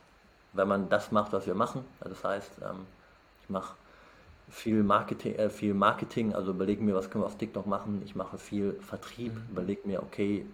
[0.54, 1.86] wenn man das macht, was wir machen.
[2.00, 2.86] Das heißt, ähm,
[3.44, 3.76] ich mache
[4.50, 8.02] viel Marketing, äh, viel Marketing, also überlege mir, was können wir auf TikTok machen.
[8.06, 9.48] Ich mache viel Vertrieb, mhm.
[9.52, 10.46] überlege mir, okay,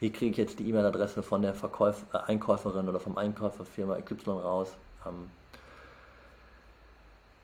[0.00, 4.00] wie kriege ich jetzt die E-Mail-Adresse von der Verkäuf äh, Einkäuferin oder vom Einkäufer Firma
[4.00, 4.74] XY raus.
[5.06, 5.30] Ähm,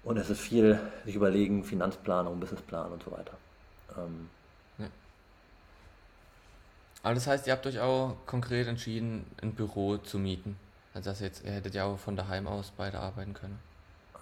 [0.08, 3.32] und es ist viel sich überlegen, Finanzplanung, Businessplan und so weiter.
[3.94, 4.30] Ähm,
[4.78, 4.86] ja.
[7.02, 10.56] Aber das heißt, ihr habt euch auch konkret entschieden, ein Büro zu mieten.
[10.94, 13.58] Also das jetzt, ihr hättet ja auch von daheim aus beide arbeiten können.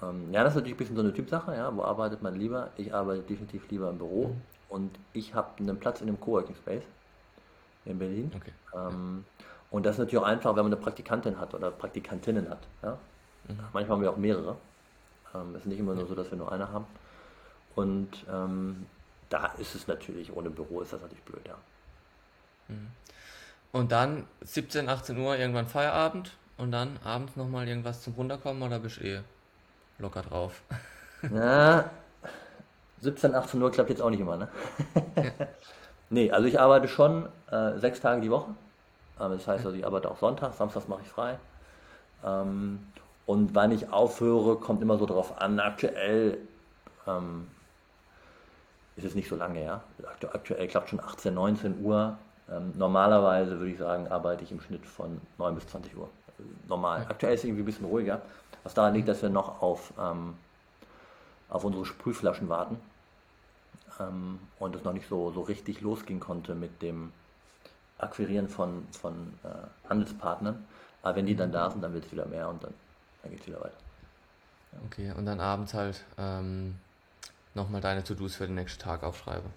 [0.03, 1.75] Ähm, ja, das ist natürlich ein bisschen so eine Typsache, ja.
[1.75, 2.71] Wo arbeitet man lieber?
[2.77, 4.43] Ich arbeite definitiv lieber im Büro mhm.
[4.69, 6.83] und ich habe einen Platz in einem Coworking Space
[7.85, 8.33] in Berlin.
[8.35, 8.53] Okay.
[8.75, 9.25] Ähm,
[9.71, 12.67] und das ist natürlich auch einfach, wenn man eine Praktikantin hat oder Praktikantinnen hat.
[12.83, 12.99] Ja?
[13.47, 13.59] Mhm.
[13.73, 14.57] Manchmal haben wir auch mehrere.
[15.41, 16.87] Ähm, es ist nicht immer nur so, dass wir nur eine haben.
[17.75, 18.87] Und ähm,
[19.29, 21.57] da ist es natürlich, ohne Büro ist das natürlich blöd, ja.
[22.69, 22.89] Mhm.
[23.73, 28.79] Und dann 17, 18 Uhr irgendwann Feierabend und dann abends nochmal irgendwas zum Runterkommen oder
[28.79, 29.21] bist du eh
[29.99, 30.63] locker drauf?
[31.23, 31.91] Na,
[33.01, 34.49] 17, 18 Uhr klappt jetzt auch nicht immer, ne?
[35.17, 35.47] Ja.
[36.09, 38.55] Nee, also ich arbeite schon äh, sechs Tage die Woche.
[39.21, 41.39] Ähm, das heißt also, ich arbeite auch Sonntag, Samstags mache ich frei.
[42.25, 42.87] Ähm,
[43.27, 45.59] und wann ich aufhöre, kommt immer so drauf an.
[45.59, 46.39] Aktuell
[47.07, 47.49] ähm,
[48.97, 49.83] ist es nicht so lange, ja.
[50.33, 52.17] Aktuell klappt schon 18, 19 Uhr.
[52.49, 56.09] Ähm, normalerweise würde ich sagen, arbeite ich im Schnitt von 9 bis 20 Uhr.
[56.69, 57.07] Normal.
[57.09, 58.23] Aktuell ist es irgendwie ein bisschen ruhiger.
[58.63, 60.35] Was daran liegt, dass wir noch auf, ähm,
[61.49, 62.81] auf unsere Sprühflaschen warten.
[63.99, 67.13] Ähm, und es noch nicht so, so richtig losgehen konnte mit dem
[67.99, 70.65] Akquirieren von, von äh, Handelspartnern.
[71.03, 72.75] Aber wenn die dann da sind, dann wird es wieder mehr und dann,
[73.23, 73.77] dann geht es wieder weiter.
[74.73, 74.79] Ja.
[74.87, 76.77] Okay, und dann abends halt ähm,
[77.55, 79.49] nochmal deine To-Dos für den nächsten Tag aufschreibe.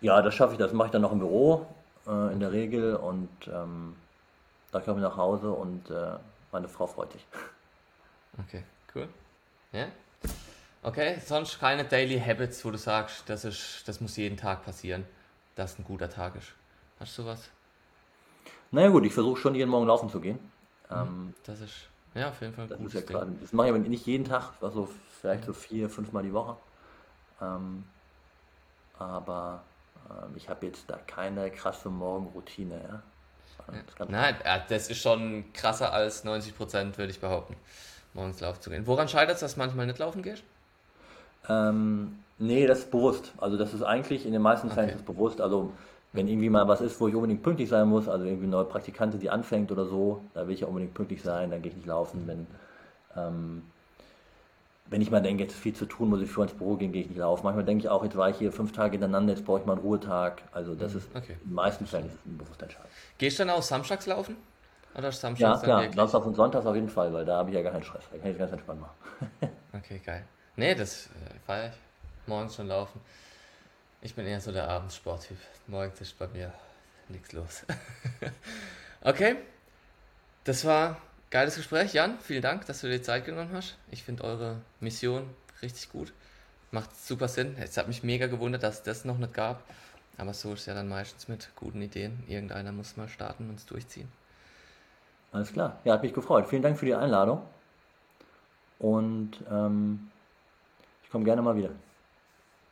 [0.00, 1.66] Ja, das schaffe ich, das mache ich dann noch im Büro
[2.06, 3.96] äh, in der Regel und ähm,
[4.70, 6.16] da komme ich nach Hause und äh,
[6.52, 7.26] meine Frau freut sich.
[8.46, 8.62] Okay,
[8.94, 9.08] cool.
[9.72, 9.86] Ja?
[10.84, 15.04] Okay, sonst keine Daily Habits, wo du sagst, das, ist, das muss jeden Tag passieren,
[15.56, 16.52] dass ein guter Tag ist.
[17.00, 17.50] Hast du was?
[18.70, 20.38] Naja gut, ich versuche schon jeden Morgen laufen zu gehen.
[20.88, 20.96] Mhm.
[20.96, 21.88] Ähm, das ist
[22.18, 24.52] ja auf jeden Fall das, ist ja grad, das mache ich aber nicht jeden Tag,
[24.60, 24.88] also
[25.20, 26.56] vielleicht so vier, fünf Mal die Woche.
[27.40, 27.84] Ähm,
[28.98, 29.62] aber
[30.10, 32.80] ähm, ich habe jetzt da keine krasse Morgenroutine.
[32.88, 33.02] Ja?
[33.96, 34.36] Das Nein,
[34.68, 37.56] das ist schon krasser als 90 Prozent, würde ich behaupten,
[38.14, 38.86] morgens laufen zu gehen.
[38.86, 40.42] Woran scheitert es, dass manchmal nicht laufen gehst?
[41.48, 43.32] Ähm, nee, das ist bewusst.
[43.38, 45.02] Also das ist eigentlich in den meisten Fällen okay.
[45.04, 45.40] bewusst.
[45.40, 45.72] Also
[46.18, 48.64] wenn irgendwie mal was ist, wo ich unbedingt pünktlich sein muss, also irgendwie eine neue
[48.64, 51.76] Praktikantin, die anfängt oder so, da will ich ja unbedingt pünktlich sein, dann gehe ich
[51.76, 52.24] nicht laufen.
[52.26, 52.46] Wenn,
[53.16, 53.62] ähm,
[54.86, 56.90] wenn ich mal denke, jetzt ist viel zu tun, muss ich früher ins Büro gehen,
[56.90, 57.44] gehe ich nicht laufen.
[57.44, 59.74] Manchmal denke ich auch, jetzt war ich hier fünf Tage hintereinander, jetzt brauche ich mal
[59.74, 60.42] einen Ruhetag.
[60.50, 61.36] Also das mhm, ist okay.
[61.44, 62.86] in den meisten Fällen ist es ein bewusster Entscheid.
[63.18, 64.36] Gehst du dann auch samstags laufen?
[64.96, 67.62] Oder samstags ja, klar, Samstags und Sonntags auf jeden Fall, weil da habe ich ja
[67.62, 68.02] gar keinen Stress.
[68.10, 68.94] Da kann ich ganz entspannt machen.
[69.72, 70.24] okay, geil.
[70.56, 71.74] Nee, das äh, feiere ich.
[72.26, 73.00] Morgens schon laufen.
[74.00, 75.38] Ich bin eher so der Abendsporttyp.
[75.66, 76.52] Morgens ist bei mir
[77.08, 77.64] nichts los.
[79.02, 79.36] okay,
[80.44, 82.18] das war Geiles Gespräch, Jan.
[82.20, 83.76] Vielen Dank, dass du dir die Zeit genommen hast.
[83.90, 85.28] Ich finde eure Mission
[85.60, 86.12] richtig gut.
[86.70, 87.54] Macht super Sinn.
[87.58, 89.62] Es hat mich mega gewundert, dass es das noch nicht gab.
[90.16, 92.24] Aber so ist es ja dann meistens mit guten Ideen.
[92.28, 94.10] Irgendeiner muss mal starten und es durchziehen.
[95.32, 95.78] Alles klar.
[95.84, 96.48] Ja, hat mich gefreut.
[96.48, 97.42] Vielen Dank für die Einladung.
[98.78, 100.10] Und ähm,
[101.04, 101.70] ich komme gerne mal wieder.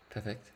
[0.08, 0.55] Perfekt.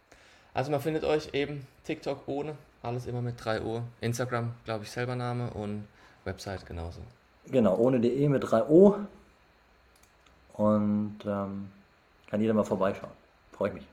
[0.53, 3.83] Also man findet euch eben TikTok ohne, alles immer mit 3 Uhr.
[4.01, 5.87] Instagram, glaube ich, selber Name und
[6.25, 7.01] Website genauso.
[7.47, 8.97] Genau, ohne DE mit 3 O.
[10.55, 11.71] Und ähm,
[12.29, 13.13] kann jeder mal vorbeischauen.
[13.53, 13.87] Freue ich mich.